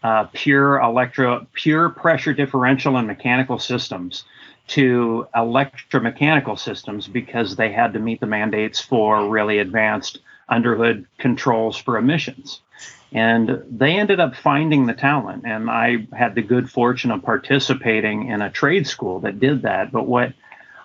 uh, 0.03 0.25
pure 0.33 0.79
electro 0.81 1.45
pure 1.53 1.89
pressure 1.89 2.33
differential 2.33 2.97
and 2.97 3.07
mechanical 3.07 3.57
systems 3.57 4.25
to 4.67 5.27
electromechanical 5.35 6.57
systems 6.57 7.07
because 7.07 7.55
they 7.55 7.71
had 7.71 7.93
to 7.93 7.99
meet 7.99 8.19
the 8.19 8.25
mandates 8.25 8.81
for 8.81 9.29
really 9.29 9.59
advanced 9.59 10.19
underhood 10.49 11.05
controls 11.17 11.77
for 11.77 11.97
emissions 11.97 12.61
and 13.15 13.63
they 13.69 13.97
ended 13.97 14.19
up 14.19 14.35
finding 14.35 14.85
the 14.85 14.93
talent. 14.93 15.43
And 15.45 15.69
I 15.69 16.05
had 16.11 16.35
the 16.35 16.41
good 16.41 16.69
fortune 16.69 17.11
of 17.11 17.23
participating 17.23 18.27
in 18.27 18.41
a 18.41 18.51
trade 18.51 18.87
school 18.87 19.21
that 19.21 19.39
did 19.39 19.61
that. 19.61 19.93
But 19.93 20.05
what 20.05 20.33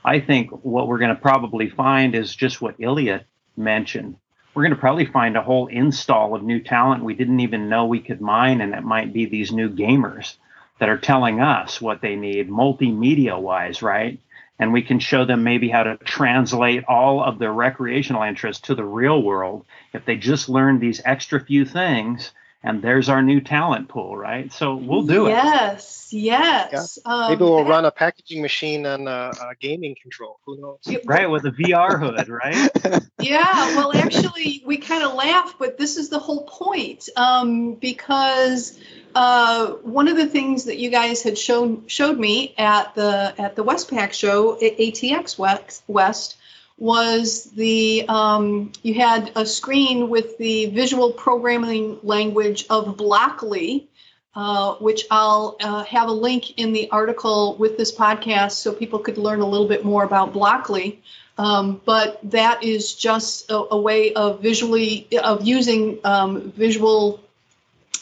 I 0.05 0.20
think 0.20 0.51
what 0.64 0.87
we're 0.87 0.99
going 0.99 1.14
to 1.14 1.20
probably 1.20 1.68
find 1.68 2.14
is 2.14 2.35
just 2.35 2.62
what 2.62 2.77
Ilya 2.79 3.25
mentioned. 3.57 4.14
We're 4.55 4.62
going 4.62 4.75
to 4.75 4.81
probably 4.81 5.07
find 5.07 5.37
a 5.37 5.42
whole 5.42 5.66
install 5.66 6.37
of 6.37 6.44
new 6.44 6.61
talent 6.61 7.03
we 7.03 7.14
didn't 7.14 7.40
even 7.40 7.68
know 7.68 7.87
we 7.87 8.01
could 8.01 8.20
mine, 8.20 8.61
and 8.61 8.75
it 8.75 8.85
might 8.85 9.12
be 9.12 9.27
these 9.27 9.51
new 9.51 9.68
gamers 9.68 10.37
that 10.79 10.88
are 10.88 10.99
telling 10.99 11.40
us 11.40 11.81
what 11.81 12.01
they 12.01 12.14
need 12.14 12.49
multimedia 12.49 13.40
wise, 13.40 13.83
right? 13.83 14.20
And 14.61 14.75
we 14.75 14.83
can 14.83 15.01
show 15.01 15.25
them 15.25 15.42
maybe 15.42 15.70
how 15.70 15.83
to 15.83 15.96
translate 15.96 16.85
all 16.87 17.25
of 17.25 17.38
their 17.38 17.53
recreational 17.53 18.23
interests 18.23 18.66
to 18.66 18.75
the 18.75 18.85
real 18.85 19.20
world. 19.23 19.64
If 19.94 20.05
they 20.05 20.16
just 20.16 20.51
learn 20.51 20.79
these 20.79 21.01
extra 21.05 21.40
few 21.40 21.64
things 21.64 22.33
and 22.62 22.83
there's 22.83 23.09
our 23.09 23.23
new 23.23 23.40
talent 23.40 23.88
pool 23.88 24.16
right? 24.16 24.53
So 24.53 24.77
we'll 24.77 25.03
do 25.03 25.27
it. 25.27 25.31
Yes 25.31 26.09
yes. 26.12 26.99
Yeah. 27.05 27.12
um, 27.12 27.31
maybe 27.31 27.44
we'll 27.44 27.64
run 27.64 27.85
a 27.85 27.90
packaging 27.90 28.42
machine 28.42 28.87
on 28.87 29.07
a, 29.07 29.33
a, 29.40 29.55
gaming 29.61 29.96
control. 30.01 30.40
Who 30.46 30.61
knows? 30.61 30.96
Right 31.05 31.31
with 31.31 31.44
a 31.44 31.51
vr 31.51 31.99
hood 31.99 32.29
right? 32.29 33.03
Yeah 33.20 33.77
well 33.77 33.94
actually 33.94 34.62
we 34.64 34.79
kind 34.79 35.03
of 35.03 35.14
laugh 35.14 35.55
but 35.59 35.79
this 35.79 35.96
is 35.96 36.09
the 36.09 36.18
whole 36.18 36.44
point 36.44 37.09
um, 37.16 37.75
because 37.75 38.79
uh, 39.14 39.73
one 39.83 40.09
of 40.09 40.16
the 40.16 40.27
things 40.27 40.64
that 40.64 40.79
you 40.79 40.90
guys 40.90 41.23
had 41.23 41.37
shown 41.37 41.87
showed 41.87 42.18
me 42.18 42.55
at 42.57 42.94
the 42.94 43.35
at 43.38 43.57
the 43.57 43.64
WestPack 43.64 44.12
show 44.12 44.55
at 44.55 44.79
ATX 44.79 45.38
West, 45.38 45.83
West 45.87 46.37
was 46.81 47.45
the 47.45 48.07
um, 48.09 48.73
you 48.83 48.95
had 48.95 49.31
a 49.37 49.47
screen 49.47 50.09
with 50.09 50.38
the 50.38 50.66
visual 50.66 51.12
programming 51.12 52.01
language 52.03 52.64
of 52.71 52.97
Blockly, 52.97 53.87
uh, 54.35 54.75
which 54.77 55.05
I'll 55.11 55.57
uh, 55.61 55.85
have 55.85 56.09
a 56.09 56.12
link 56.12 56.59
in 56.59 56.73
the 56.73 56.90
article 56.90 57.55
with 57.57 57.77
this 57.77 57.95
podcast 57.95 58.53
so 58.53 58.73
people 58.73 58.99
could 58.99 59.19
learn 59.19 59.43
a 59.43 59.47
little 59.47 59.69
bit 59.69 59.85
more 59.85 60.03
about 60.03 60.33
Blockly. 60.33 60.99
Um, 61.37 61.81
but 61.85 62.19
that 62.31 62.64
is 62.64 62.95
just 62.95 63.51
a, 63.51 63.75
a, 63.75 63.81
way 63.81 64.12
of 64.12 64.43
visually 64.43 65.07
of 65.23 65.47
using 65.47 65.99
um, 66.05 66.51
visual 66.53 67.21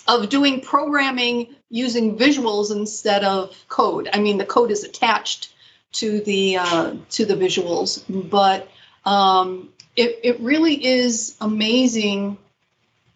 of 0.06 0.28
doing 0.28 0.60
programming 0.60 1.54
using 1.70 2.16
visuals 2.16 2.72
instead 2.72 3.24
of 3.24 3.54
code. 3.68 4.08
I 4.12 4.18
mean, 4.20 4.38
the 4.38 4.46
code 4.46 4.70
is 4.70 4.84
attached 4.84 5.52
to 5.92 6.20
the 6.20 6.58
uh, 6.58 6.94
to 7.10 7.24
the 7.24 7.34
visuals, 7.34 8.02
but 8.08 8.68
um, 9.04 9.70
it 9.96 10.20
it 10.22 10.40
really 10.40 10.84
is 10.84 11.36
amazing 11.40 12.38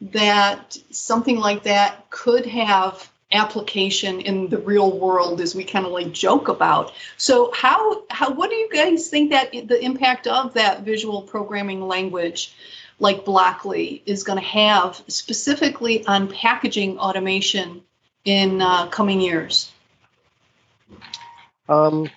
that 0.01 0.77
something 0.91 1.37
like 1.37 1.65
that 1.65 2.11
could 2.11 2.47
have 2.47 3.11
application 3.31 4.21
in 4.21 4.49
the 4.49 4.59
real 4.59 4.99
world 4.99 5.41
as 5.41 5.55
we 5.55 5.65
kind 5.65 5.87
of 5.87 5.93
like 5.93 6.13
joke 6.13 6.49
about 6.49 6.93
so 7.17 7.51
how 7.55 8.03
how 8.11 8.31
what 8.31 8.51
do 8.51 8.57
you 8.57 8.69
guys 8.71 9.09
think 9.09 9.31
that 9.31 9.51
the 9.53 9.83
impact 9.83 10.27
of 10.27 10.53
that 10.53 10.83
visual 10.83 11.23
programming 11.23 11.81
language 11.81 12.55
like 13.03 13.25
Blockly 13.25 14.01
is 14.07 14.23
going 14.23 14.39
to 14.39 14.45
have 14.45 15.03
specifically 15.09 16.07
on 16.07 16.29
packaging 16.29 16.99
automation 16.99 17.83
in 18.25 18.63
uh, 18.63 18.87
coming 18.87 19.21
years? 19.21 19.71
Um, 21.69 22.09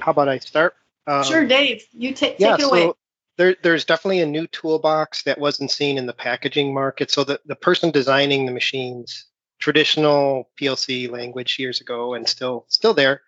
how 0.00 0.12
about 0.12 0.28
I 0.28 0.38
start? 0.38 0.74
Um, 1.06 1.24
sure, 1.24 1.46
Dave. 1.46 1.84
You 1.92 2.12
take 2.12 2.38
yeah, 2.38 2.54
it 2.54 2.62
away. 2.62 2.82
So 2.82 2.96
there, 3.36 3.56
there's 3.62 3.84
definitely 3.84 4.20
a 4.20 4.26
new 4.26 4.46
toolbox 4.46 5.24
that 5.24 5.38
wasn't 5.38 5.70
seen 5.70 5.98
in 5.98 6.06
the 6.06 6.12
packaging 6.12 6.72
market. 6.72 7.10
So 7.10 7.24
the, 7.24 7.40
the 7.46 7.56
person 7.56 7.90
designing 7.90 8.46
the 8.46 8.52
machines, 8.52 9.26
traditional 9.58 10.50
PLC 10.60 11.10
language 11.10 11.58
years 11.58 11.80
ago, 11.80 12.14
and 12.14 12.28
still 12.28 12.64
still 12.68 12.94
there. 12.94 13.22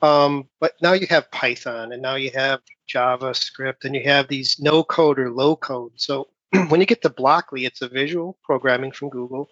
Um, 0.00 0.48
but 0.60 0.74
now 0.80 0.92
you 0.92 1.06
have 1.08 1.30
Python, 1.32 1.92
and 1.92 2.00
now 2.00 2.14
you 2.14 2.30
have 2.34 2.60
JavaScript, 2.88 3.84
and 3.84 3.94
you 3.94 4.04
have 4.04 4.28
these 4.28 4.56
no 4.60 4.84
code 4.84 5.18
or 5.18 5.30
low 5.30 5.56
code. 5.56 5.92
So 5.96 6.28
when 6.68 6.80
you 6.80 6.86
get 6.86 7.02
to 7.02 7.10
Blockly, 7.10 7.66
it's 7.66 7.82
a 7.82 7.88
visual 7.88 8.38
programming 8.44 8.92
from 8.92 9.08
Google, 9.10 9.48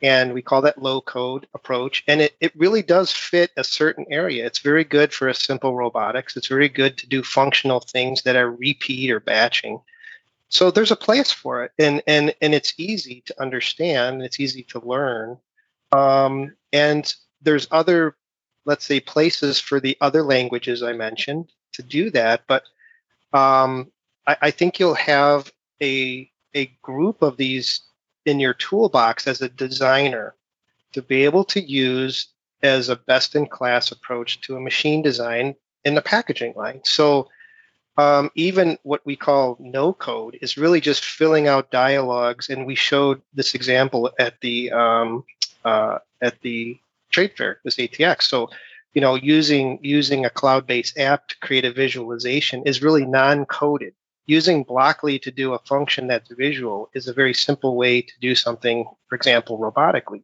and 0.00 0.32
we 0.32 0.42
call 0.42 0.62
that 0.62 0.82
low 0.82 1.00
code 1.00 1.46
approach. 1.54 2.04
And 2.06 2.20
it, 2.20 2.36
it 2.40 2.52
really 2.56 2.82
does 2.82 3.10
fit 3.10 3.50
a 3.56 3.64
certain 3.64 4.06
area. 4.10 4.46
It's 4.46 4.60
very 4.60 4.84
good 4.84 5.12
for 5.12 5.28
a 5.28 5.34
simple 5.34 5.74
robotics. 5.74 6.36
It's 6.36 6.46
very 6.46 6.68
good 6.68 6.96
to 6.98 7.08
do 7.08 7.22
functional 7.22 7.80
things 7.80 8.22
that 8.22 8.36
are 8.36 8.50
repeat 8.50 9.10
or 9.10 9.20
batching. 9.20 9.80
So 10.48 10.70
there's 10.70 10.92
a 10.92 10.96
place 10.96 11.30
for 11.30 11.62
it, 11.64 11.72
and 11.78 12.02
and 12.06 12.34
and 12.40 12.54
it's 12.54 12.72
easy 12.78 13.22
to 13.26 13.40
understand. 13.40 14.22
It's 14.22 14.40
easy 14.40 14.62
to 14.64 14.80
learn, 14.80 15.36
um, 15.92 16.54
and 16.72 17.14
there's 17.42 17.68
other, 17.70 18.16
let's 18.64 18.86
say, 18.86 18.98
places 18.98 19.60
for 19.60 19.78
the 19.78 19.96
other 20.00 20.22
languages 20.22 20.82
I 20.82 20.94
mentioned 20.94 21.52
to 21.72 21.82
do 21.82 22.10
that. 22.12 22.44
But 22.46 22.62
um, 23.34 23.92
I, 24.26 24.36
I 24.40 24.50
think 24.50 24.80
you'll 24.80 24.94
have 24.94 25.52
a 25.82 26.30
a 26.54 26.66
group 26.80 27.20
of 27.20 27.36
these 27.36 27.82
in 28.28 28.38
your 28.38 28.54
toolbox 28.54 29.26
as 29.26 29.42
a 29.42 29.48
designer 29.48 30.34
to 30.92 31.02
be 31.02 31.24
able 31.24 31.44
to 31.44 31.60
use 31.60 32.28
as 32.62 32.88
a 32.88 32.96
best 32.96 33.34
in 33.34 33.46
class 33.46 33.90
approach 33.90 34.40
to 34.42 34.56
a 34.56 34.60
machine 34.60 35.02
design 35.02 35.54
in 35.84 35.94
the 35.94 36.02
packaging 36.02 36.54
line. 36.56 36.80
So 36.84 37.28
um, 37.96 38.30
even 38.36 38.78
what 38.84 39.04
we 39.04 39.16
call 39.16 39.56
no 39.58 39.92
code 39.92 40.38
is 40.40 40.56
really 40.56 40.80
just 40.80 41.04
filling 41.04 41.48
out 41.48 41.72
dialogues, 41.72 42.48
and 42.48 42.64
we 42.64 42.76
showed 42.76 43.20
this 43.34 43.54
example 43.54 44.12
at 44.18 44.40
the 44.40 44.70
um, 44.70 45.24
uh, 45.64 45.98
at 46.22 46.40
the 46.40 46.78
trade 47.10 47.32
fair, 47.36 47.60
this 47.64 47.76
ATX. 47.76 48.22
So, 48.22 48.50
you 48.94 49.00
know, 49.00 49.16
using 49.16 49.80
using 49.82 50.24
a 50.24 50.30
cloud-based 50.30 50.96
app 50.96 51.28
to 51.28 51.38
create 51.40 51.64
a 51.64 51.72
visualization 51.72 52.62
is 52.66 52.82
really 52.82 53.04
non-coded. 53.04 53.94
Using 54.28 54.62
Blockly 54.62 55.18
to 55.22 55.30
do 55.30 55.54
a 55.54 55.58
function 55.60 56.06
that's 56.06 56.30
visual 56.30 56.90
is 56.92 57.08
a 57.08 57.14
very 57.14 57.32
simple 57.32 57.76
way 57.76 58.02
to 58.02 58.12
do 58.20 58.34
something, 58.34 58.84
for 59.08 59.14
example, 59.14 59.58
robotically. 59.58 60.22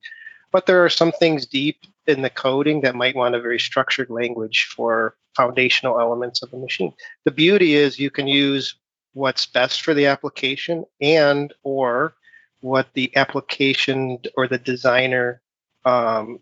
But 0.52 0.66
there 0.66 0.84
are 0.84 0.90
some 0.90 1.10
things 1.10 1.46
deep 1.46 1.78
in 2.06 2.20
the 2.20 2.28
coding 2.28 2.82
that 2.82 2.94
might 2.94 3.16
want 3.16 3.34
a 3.34 3.40
very 3.40 3.58
structured 3.58 4.10
language 4.10 4.68
for 4.76 5.16
foundational 5.34 5.98
elements 5.98 6.42
of 6.42 6.52
a 6.52 6.58
machine. 6.58 6.92
The 7.24 7.30
beauty 7.30 7.76
is 7.76 7.98
you 7.98 8.10
can 8.10 8.28
use 8.28 8.74
what's 9.14 9.46
best 9.46 9.80
for 9.80 9.94
the 9.94 10.06
application 10.06 10.84
and 11.00 11.54
or 11.62 12.14
what 12.60 12.88
the 12.92 13.10
application 13.16 14.18
or 14.36 14.46
the 14.46 14.58
designer 14.58 15.40
um, 15.86 16.40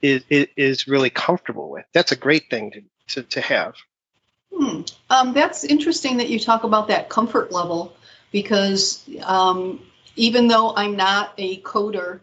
is, 0.00 0.24
is 0.30 0.88
really 0.88 1.10
comfortable 1.10 1.70
with. 1.70 1.84
That's 1.92 2.12
a 2.12 2.16
great 2.16 2.48
thing 2.48 2.70
to, 2.70 2.82
to, 3.08 3.22
to 3.28 3.40
have. 3.42 3.74
Hmm. 4.56 4.82
Um, 5.10 5.32
that's 5.34 5.64
interesting 5.64 6.18
that 6.18 6.28
you 6.28 6.38
talk 6.38 6.64
about 6.64 6.88
that 6.88 7.08
comfort 7.08 7.50
level 7.50 7.94
because 8.30 9.02
um, 9.22 9.80
even 10.16 10.48
though 10.48 10.74
I'm 10.74 10.96
not 10.96 11.34
a 11.38 11.60
coder, 11.60 12.20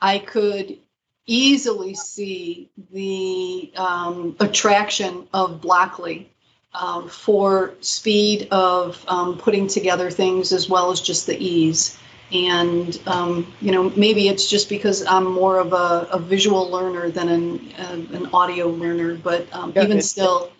I 0.00 0.18
could 0.18 0.78
easily 1.26 1.94
see 1.94 2.70
the 2.92 3.72
um, 3.76 4.36
attraction 4.38 5.26
of 5.32 5.60
Blockly 5.60 6.26
um, 6.72 7.08
for 7.08 7.74
speed 7.80 8.48
of 8.50 9.04
um, 9.08 9.38
putting 9.38 9.66
together 9.66 10.10
things 10.10 10.52
as 10.52 10.68
well 10.68 10.90
as 10.90 11.00
just 11.00 11.26
the 11.26 11.36
ease. 11.36 11.98
And 12.32 13.00
um, 13.06 13.52
you 13.60 13.72
know, 13.72 13.90
maybe 13.90 14.28
it's 14.28 14.48
just 14.48 14.68
because 14.68 15.06
I'm 15.06 15.24
more 15.24 15.58
of 15.58 15.72
a, 15.72 16.08
a 16.12 16.18
visual 16.18 16.68
learner 16.70 17.08
than 17.10 17.28
an, 17.28 17.72
uh, 17.78 18.16
an 18.16 18.26
audio 18.32 18.68
learner, 18.68 19.14
but 19.14 19.46
um, 19.52 19.72
yeah, 19.74 19.84
even 19.84 20.02
still. 20.02 20.50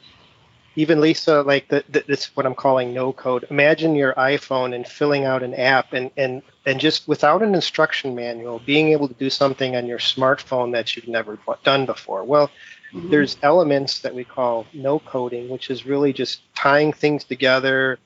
Even 0.77 1.01
Lisa, 1.01 1.43
like 1.43 1.69
the, 1.69 1.83
the, 1.89 2.05
this, 2.07 2.21
is 2.21 2.37
what 2.37 2.47
I'm 2.47 2.55
calling 2.55 2.93
no 2.93 3.13
code. 3.13 3.47
Imagine 3.51 3.95
your 3.95 4.15
iPhone 4.15 4.75
and 4.75 4.87
filling 4.87 5.25
out 5.25 5.43
an 5.43 5.55
app, 5.55 5.93
and 5.93 6.11
and 6.17 6.43
and 6.67 6.79
just 6.79 7.09
without 7.09 7.43
an 7.43 7.55
instruction 7.55 8.15
manual, 8.15 8.61
being 8.67 8.89
able 8.93 9.09
to 9.09 9.15
do 9.15 9.31
something 9.31 9.75
on 9.75 9.87
your 9.87 9.99
smartphone 9.99 10.73
that 10.73 10.95
you've 10.95 11.09
never 11.09 11.39
done 11.65 11.87
before. 11.87 12.25
Well, 12.25 12.51
Mm-hmm. 12.97 13.11
There's 13.11 13.37
elements 13.43 14.01
that 14.01 14.15
we 14.15 14.25
call 14.25 14.67
no 14.73 14.99
coding, 15.01 15.49
which 15.49 15.71
is 15.71 15.85
really 15.85 16.13
just 16.13 16.41
tying 16.55 16.93
things 16.93 17.25
together, 17.25 17.99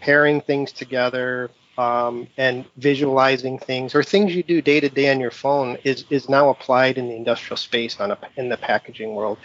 pairing 0.00 0.40
things 0.40 0.72
together, 0.72 1.50
um, 1.78 2.26
and 2.36 2.66
visualizing 2.76 3.58
things 3.58 3.94
or 3.94 4.02
things 4.02 4.34
you 4.34 4.42
do 4.42 4.60
day 4.60 4.80
to 4.80 4.90
day 4.90 5.10
on 5.10 5.18
your 5.18 5.30
phone 5.30 5.78
is 5.82 6.04
is 6.10 6.28
now 6.28 6.50
applied 6.50 6.98
in 6.98 7.08
the 7.08 7.14
industrial 7.14 7.56
space 7.56 7.98
on 8.00 8.10
a, 8.10 8.18
in 8.36 8.50
the 8.50 8.56
packaging 8.56 9.14
world. 9.14 9.38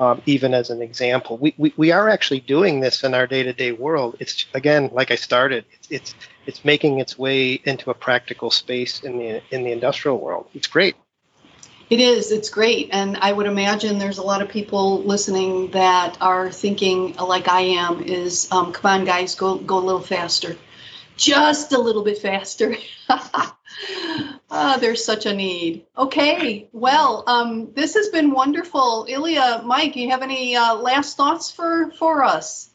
Um, 0.00 0.22
even 0.24 0.54
as 0.54 0.70
an 0.70 0.80
example, 0.80 1.36
we, 1.36 1.54
we, 1.58 1.74
we 1.76 1.92
are 1.92 2.08
actually 2.08 2.40
doing 2.40 2.80
this 2.80 3.04
in 3.04 3.12
our 3.12 3.26
day 3.26 3.42
to 3.42 3.52
day 3.52 3.72
world. 3.72 4.16
It's 4.18 4.46
again, 4.54 4.88
like 4.94 5.10
I 5.10 5.16
started, 5.16 5.66
it's, 5.72 5.90
it's 5.90 6.14
it's 6.46 6.64
making 6.64 7.00
its 7.00 7.18
way 7.18 7.52
into 7.52 7.90
a 7.90 7.94
practical 7.94 8.50
space 8.50 9.02
in 9.02 9.18
the 9.18 9.42
in 9.50 9.62
the 9.62 9.72
industrial 9.72 10.18
world. 10.18 10.48
It's 10.54 10.68
great. 10.68 10.96
It 11.90 12.00
is. 12.00 12.32
It's 12.32 12.48
great. 12.48 12.88
And 12.92 13.18
I 13.18 13.30
would 13.30 13.46
imagine 13.46 13.98
there's 13.98 14.18
a 14.18 14.22
lot 14.22 14.40
of 14.40 14.48
people 14.48 15.02
listening 15.02 15.72
that 15.72 16.16
are 16.20 16.50
thinking, 16.50 17.16
like 17.16 17.48
I 17.48 17.60
am, 17.60 18.00
is 18.02 18.50
um, 18.50 18.72
come 18.72 19.00
on, 19.00 19.04
guys, 19.04 19.34
go, 19.34 19.58
go 19.58 19.78
a 19.78 19.84
little 19.84 20.00
faster. 20.00 20.56
Just 21.16 21.72
a 21.72 21.78
little 21.78 22.04
bit 22.04 22.18
faster. 22.18 22.76
oh, 24.50 24.76
there's 24.80 25.04
such 25.04 25.26
a 25.26 25.34
need. 25.34 25.86
Okay. 25.96 26.68
Well, 26.72 27.24
um, 27.26 27.72
this 27.74 27.94
has 27.94 28.08
been 28.08 28.30
wonderful. 28.32 29.06
Ilya, 29.08 29.62
Mike, 29.64 29.96
you 29.96 30.10
have 30.10 30.22
any 30.22 30.56
uh, 30.56 30.76
last 30.76 31.16
thoughts 31.16 31.50
for, 31.50 31.90
for 31.92 32.24
us? 32.24 32.69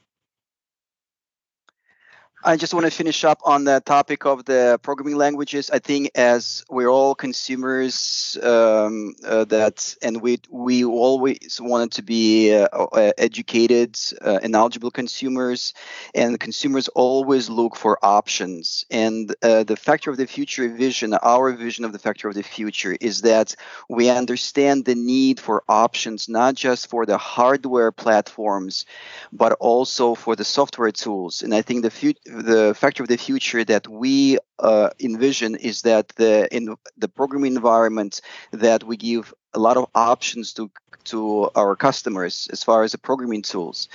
I 2.48 2.58
just 2.58 2.76
want 2.76 2.86
to 2.86 2.92
finish 2.92 3.24
up 3.24 3.40
on 3.44 3.64
the 3.64 3.82
topic 3.84 4.28
of 4.28 4.46
the 4.46 4.80
programming 4.84 5.16
languages. 5.16 5.72
I 5.72 5.80
think 5.80 6.12
as 6.14 6.64
we're 6.70 6.90
all 6.90 7.16
consumers, 7.16 8.38
um, 8.44 9.16
uh, 9.26 9.46
that 9.46 9.96
and 10.04 10.22
we 10.22 10.40
we 10.52 10.86
always 10.86 11.60
wanted 11.60 11.94
to 11.94 12.04
be 12.04 12.54
uh, 12.54 12.68
uh, 12.68 13.14
educated 13.18 13.98
uh, 14.22 14.38
and 14.44 14.52
knowledgeable 14.52 14.92
consumers, 14.92 15.74
and 16.14 16.40
consumers 16.40 16.88
always 16.90 17.50
look 17.50 17.76
for 17.76 17.98
options. 18.04 18.86
And 18.92 19.34
uh, 19.42 19.64
the 19.64 19.76
factor 19.76 20.12
of 20.12 20.18
the 20.18 20.28
future 20.28 20.70
vision, 20.70 21.16
our 21.16 21.52
vision 21.52 21.84
of 21.84 21.94
the 21.94 22.00
factor 22.00 22.28
of 22.30 22.36
the 22.36 22.44
future, 22.44 22.96
is 23.02 23.22
that 23.22 23.56
we 23.90 24.12
understand 24.12 24.86
the 24.86 24.94
need 24.94 25.40
for 25.40 25.64
options, 25.68 26.30
not 26.30 26.54
just 26.54 26.92
for 26.92 27.08
the 27.08 27.18
hardware 27.18 27.92
platforms, 27.92 28.86
but 29.34 29.54
also 29.54 30.14
for 30.14 30.36
the 30.36 30.46
software 30.46 30.92
tools. 30.92 31.42
And 31.42 31.52
I 31.52 31.64
think 31.64 31.82
the 31.82 31.90
future 31.90 32.35
the 32.44 32.74
factor 32.76 33.04
of 33.04 33.10
the 33.10 33.18
future 33.18 33.64
that 33.64 33.88
we 33.88 34.38
uh, 34.60 34.90
envision 35.00 35.56
is 35.56 35.82
that 35.84 36.10
the 36.16 36.54
in 36.56 36.76
the 36.98 37.08
programming 37.08 37.56
environment 37.56 38.22
that 38.52 38.84
we 38.84 38.98
give 38.98 39.34
a 39.54 39.60
lot 39.60 39.78
of 39.78 39.88
options 39.96 40.54
to 40.54 40.70
to 41.06 41.50
our 41.56 41.76
customers 41.76 42.48
as 42.52 42.64
far 42.64 42.84
as 42.84 42.92
the 42.92 42.98
programming 42.98 43.42
tools. 43.42 43.88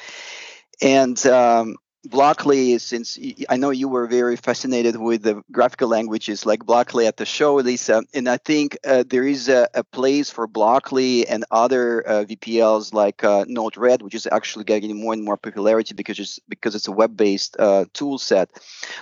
And 0.80 1.24
um, 1.26 1.76
Blockly, 2.08 2.80
since 2.80 3.18
I 3.50 3.58
know 3.58 3.68
you 3.68 3.86
were 3.86 4.06
very 4.06 4.36
fascinated 4.36 4.96
with 4.96 5.22
the 5.22 5.42
graphical 5.52 5.88
languages 5.88 6.46
like 6.46 6.64
Blockly 6.64 7.06
at 7.06 7.18
the 7.18 7.26
show, 7.26 7.56
Lisa, 7.56 8.02
and 8.14 8.26
I 8.26 8.38
think 8.38 8.78
uh, 8.86 9.04
there 9.06 9.24
is 9.24 9.50
a, 9.50 9.68
a, 9.74 9.84
place 9.84 10.30
for 10.30 10.48
Blockly 10.48 11.26
and 11.28 11.44
other 11.50 12.08
uh, 12.08 12.24
VPLs 12.24 12.94
like 12.94 13.22
uh, 13.22 13.44
Node-RED, 13.46 14.00
which 14.00 14.14
is 14.14 14.26
actually 14.32 14.64
getting 14.64 14.98
more 14.98 15.12
and 15.12 15.22
more 15.22 15.36
popularity 15.36 15.94
because 15.94 16.18
it's 16.18 16.38
because 16.48 16.74
it's 16.74 16.88
a 16.88 16.92
web-based 16.92 17.56
uh, 17.58 17.84
tool 17.92 18.16
set. 18.16 18.48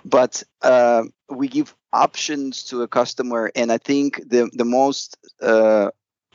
But 0.05 0.43
uh, 0.63 1.05
we 1.29 1.47
give 1.47 1.77
options 1.93 2.65
to 2.65 2.83
a 2.83 2.89
customer, 2.89 3.53
and 3.55 3.71
I 3.71 3.79
think 3.79 4.29
the 4.29 4.51
the 4.53 4.65
most 4.65 5.17
uh, 5.41 5.91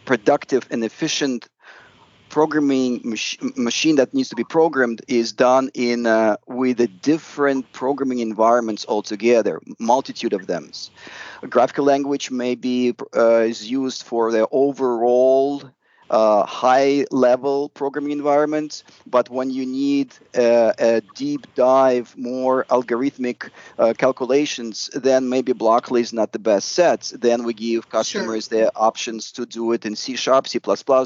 productive 0.06 0.68
and 0.72 0.84
efficient 0.84 1.48
programming 2.34 3.00
mach- 3.04 3.56
machine 3.56 3.96
that 3.98 4.12
needs 4.12 4.30
to 4.30 4.36
be 4.36 4.44
programmed 4.44 5.04
is 5.08 5.32
done 5.32 5.70
in 5.76 6.08
uh, 6.08 6.36
with 6.48 6.82
a 6.82 6.88
different 6.88 7.72
programming 7.74 8.20
environments 8.20 8.88
altogether, 8.88 9.62
multitude 9.78 10.34
of 10.34 10.48
them. 10.48 10.72
A 11.44 11.48
graphical 11.48 11.86
language 11.86 12.32
maybe 12.32 12.96
uh, 13.16 13.42
is 13.42 13.70
used 13.70 14.02
for 14.02 14.32
the 14.32 14.48
overall 14.52 15.62
uh, 16.10 16.46
high 16.46 17.06
level 17.12 17.70
programming 17.70 18.12
environment, 18.12 18.84
but 19.08 19.30
when 19.30 19.50
you 19.50 19.66
need 19.66 20.14
uh, 20.36 20.74
a 20.78 21.02
deep 21.16 21.48
dive, 21.56 22.16
more 22.18 22.66
algorithmic 22.66 23.50
uh, 23.80 23.94
calculations, 23.98 24.90
then 24.94 25.30
maybe 25.30 25.54
Blockly 25.54 26.02
is 26.02 26.14
not 26.14 26.32
the 26.32 26.40
best 26.40 26.70
set. 26.70 27.12
Then 27.16 27.44
we 27.44 27.54
give 27.54 27.90
customers 27.90 28.48
sure. 28.48 28.66
the 28.66 28.76
options 28.76 29.32
to 29.34 29.46
do 29.46 29.72
it 29.72 29.86
in 29.86 29.96
C 29.96 30.16
Sharp, 30.16 30.48
C, 30.48 30.60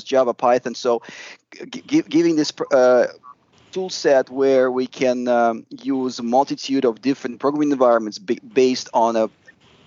Java, 0.03 0.33
Python. 0.33 0.75
So 0.75 1.01
g- 1.69 2.01
giving 2.01 2.35
this 2.35 2.51
uh, 2.71 3.07
tool 3.71 3.89
set 3.89 4.29
where 4.29 4.71
we 4.71 4.87
can 4.87 5.27
um, 5.27 5.65
use 5.69 6.19
a 6.19 6.23
multitude 6.23 6.85
of 6.85 7.01
different 7.01 7.39
programming 7.39 7.71
environments 7.71 8.17
b- 8.17 8.39
based 8.53 8.89
on 8.93 9.15
a 9.15 9.29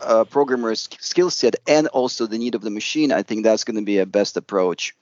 uh, 0.03 0.25
programmer's 0.25 0.89
skill 1.01 1.31
set 1.31 1.57
and 1.67 1.87
also 1.89 2.27
the 2.27 2.39
need 2.39 2.55
of 2.55 2.63
the 2.63 2.71
machine, 2.71 3.13
I 3.13 3.23
think 3.23 3.45
that's 3.45 3.65
going 3.65 3.77
to 3.77 3.85
be 3.85 3.99
a 3.99 4.07
best 4.07 4.37
approach. 4.37 4.95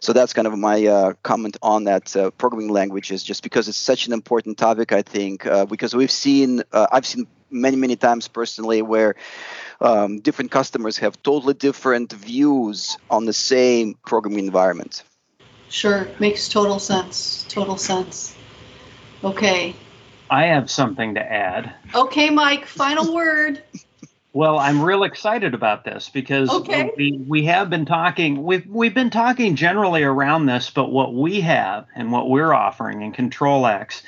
So 0.00 0.12
that's 0.12 0.32
kind 0.32 0.46
of 0.46 0.56
my 0.56 0.86
uh, 0.86 1.12
comment 1.22 1.56
on 1.62 1.84
that 1.84 2.16
uh, 2.16 2.30
programming 2.32 2.70
languages, 2.70 3.22
just 3.22 3.42
because 3.42 3.68
it's 3.68 3.78
such 3.78 4.06
an 4.06 4.12
important 4.12 4.56
topic. 4.58 4.92
I 4.92 5.02
think 5.02 5.46
uh, 5.46 5.66
because 5.66 5.94
we've 5.94 6.10
seen, 6.10 6.62
uh, 6.72 6.86
I've 6.92 7.06
seen 7.06 7.26
many 7.50 7.76
many 7.76 7.96
times 7.96 8.28
personally 8.28 8.82
where 8.82 9.16
um, 9.80 10.20
different 10.20 10.50
customers 10.50 10.98
have 10.98 11.20
totally 11.22 11.54
different 11.54 12.12
views 12.12 12.98
on 13.10 13.24
the 13.24 13.32
same 13.32 13.94
programming 14.04 14.44
environment. 14.44 15.02
Sure, 15.68 16.08
makes 16.18 16.48
total 16.48 16.78
sense. 16.78 17.44
Total 17.48 17.76
sense. 17.76 18.34
Okay. 19.22 19.74
I 20.30 20.46
have 20.46 20.70
something 20.70 21.14
to 21.14 21.20
add. 21.20 21.74
Okay, 21.94 22.30
Mike. 22.30 22.66
Final 22.66 23.14
word. 23.14 23.62
Well, 24.38 24.56
I'm 24.56 24.82
real 24.82 25.02
excited 25.02 25.52
about 25.52 25.82
this 25.82 26.10
because 26.10 26.48
okay. 26.48 26.92
we, 26.96 27.20
we 27.26 27.44
have 27.46 27.70
been 27.70 27.86
talking 27.86 28.44
we've 28.44 28.64
we've 28.68 28.94
been 28.94 29.10
talking 29.10 29.56
generally 29.56 30.04
around 30.04 30.46
this, 30.46 30.70
but 30.70 30.92
what 30.92 31.12
we 31.12 31.40
have 31.40 31.86
and 31.96 32.12
what 32.12 32.30
we're 32.30 32.54
offering 32.54 33.02
in 33.02 33.12
ctrlX 33.12 34.02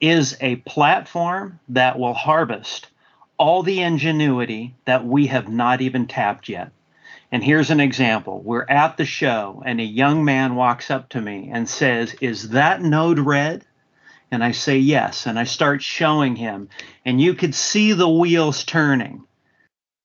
is 0.00 0.36
a 0.40 0.54
platform 0.54 1.58
that 1.70 1.98
will 1.98 2.14
harvest 2.14 2.86
all 3.38 3.64
the 3.64 3.80
ingenuity 3.80 4.76
that 4.84 5.04
we 5.04 5.26
have 5.26 5.48
not 5.48 5.80
even 5.80 6.06
tapped 6.06 6.48
yet. 6.48 6.70
And 7.32 7.42
here's 7.42 7.70
an 7.70 7.80
example. 7.80 8.40
We're 8.44 8.66
at 8.68 8.96
the 8.96 9.04
show 9.04 9.64
and 9.66 9.80
a 9.80 9.84
young 9.84 10.24
man 10.24 10.54
walks 10.54 10.92
up 10.92 11.08
to 11.08 11.20
me 11.20 11.50
and 11.52 11.68
says, 11.68 12.14
"Is 12.20 12.50
that 12.50 12.82
Node-RED?" 12.82 13.64
And 14.30 14.44
I 14.44 14.52
say, 14.52 14.78
"Yes." 14.78 15.26
And 15.26 15.36
I 15.40 15.42
start 15.42 15.82
showing 15.82 16.36
him 16.36 16.68
and 17.04 17.20
you 17.20 17.34
could 17.34 17.56
see 17.56 17.94
the 17.94 18.08
wheels 18.08 18.62
turning 18.62 19.25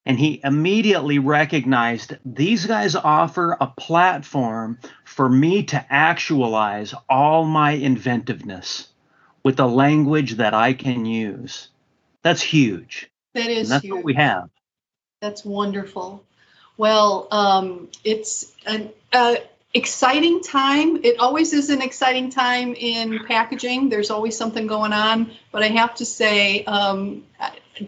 And 0.06 0.20
he 0.20 0.42
immediately 0.44 1.20
recognized 1.20 2.18
these 2.26 2.66
guys 2.66 2.96
offer 2.96 3.56
a 3.60 3.68
platform 3.68 4.80
for 5.04 5.30
me 5.30 5.64
to 5.64 5.86
actualize 5.90 6.94
all 7.08 7.46
my 7.46 7.72
inventiveness 7.72 8.88
with 9.44 9.60
a 9.60 9.68
language 9.68 10.34
that 10.36 10.54
I 10.54 10.74
can 10.74 11.06
use. 11.06 11.70
That's 12.24 12.42
huge. 12.42 13.12
That 13.36 13.50
is 13.50 13.70
And 13.70 13.72
that's 13.72 13.84
huge. 13.84 13.94
what 13.94 14.04
we 14.04 14.16
have. 14.16 14.50
That's 15.22 15.46
wonderful. 15.46 16.24
Well, 16.78 17.28
um, 17.30 17.90
it's 18.04 18.52
an 18.66 18.90
uh, 19.14 19.36
exciting 19.74 20.42
time. 20.42 21.04
It 21.04 21.20
always 21.20 21.54
is 21.54 21.70
an 21.70 21.82
exciting 21.82 22.32
time 22.32 22.74
in 22.74 23.26
packaging. 23.26 23.90
There's 23.90 24.10
always 24.10 24.36
something 24.36 24.68
going 24.68 24.94
on. 24.94 25.32
But 25.52 25.64
I 25.64 25.68
have 25.68 25.96
to 25.96 26.06
say, 26.06 26.64
um, 26.66 27.24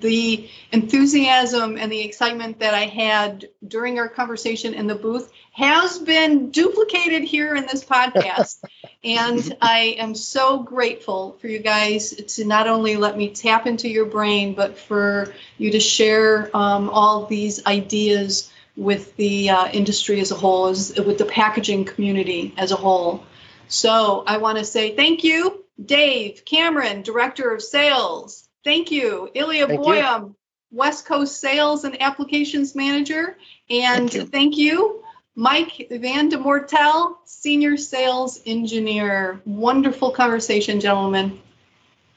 the 0.01 0.49
enthusiasm 0.71 1.77
and 1.77 1.91
the 1.91 2.01
excitement 2.01 2.59
that 2.59 2.73
I 2.73 2.85
had 2.85 3.49
during 3.67 3.99
our 3.99 4.09
conversation 4.09 4.73
in 4.73 4.87
the 4.87 4.95
booth 4.95 5.31
has 5.51 5.99
been 5.99 6.49
duplicated 6.51 7.23
here 7.23 7.55
in 7.55 7.65
this 7.65 7.83
podcast. 7.83 8.63
and 9.03 9.55
I 9.61 9.95
am 9.99 10.15
so 10.15 10.59
grateful 10.59 11.37
for 11.39 11.47
you 11.47 11.59
guys 11.59 12.11
to 12.35 12.45
not 12.45 12.67
only 12.67 12.97
let 12.97 13.17
me 13.17 13.29
tap 13.29 13.67
into 13.67 13.89
your 13.89 14.05
brain, 14.05 14.53
but 14.55 14.77
for 14.77 15.33
you 15.57 15.71
to 15.71 15.79
share 15.79 16.49
um, 16.55 16.89
all 16.89 17.25
these 17.25 17.65
ideas 17.65 18.51
with 18.75 19.15
the 19.17 19.51
uh, 19.51 19.67
industry 19.69 20.19
as 20.19 20.31
a 20.31 20.35
whole, 20.35 20.67
as, 20.67 20.93
with 20.97 21.17
the 21.17 21.25
packaging 21.25 21.85
community 21.85 22.53
as 22.57 22.71
a 22.71 22.75
whole. 22.75 23.23
So 23.67 24.23
I 24.25 24.37
want 24.37 24.57
to 24.57 24.65
say 24.65 24.95
thank 24.95 25.23
you, 25.23 25.63
Dave 25.83 26.45
Cameron, 26.45 27.01
Director 27.01 27.53
of 27.53 27.61
Sales. 27.61 28.42
Thank 28.63 28.91
you, 28.91 29.29
Ilya 29.33 29.67
Thank 29.67 29.85
you. 29.85 29.93
Boyum, 29.93 30.35
West 30.71 31.05
Coast 31.05 31.39
Sales 31.39 31.83
and 31.83 32.01
Applications 32.01 32.75
Manager. 32.75 33.37
And 33.69 34.09
Thank 34.09 34.13
you. 34.13 34.25
thank 34.25 34.57
you, 34.57 35.03
Mike 35.35 35.87
Van 35.91 36.29
de 36.29 36.37
Mortel, 36.37 37.19
Senior 37.25 37.77
Sales 37.77 38.39
Engineer. 38.45 39.41
Wonderful 39.45 40.11
conversation, 40.11 40.79
gentlemen. 40.79 41.39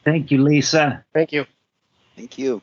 Thank 0.04 0.30
you, 0.30 0.42
Lisa. 0.42 1.04
Thank 1.12 1.32
you. 1.32 1.46
Thank 2.16 2.38
you. 2.38 2.62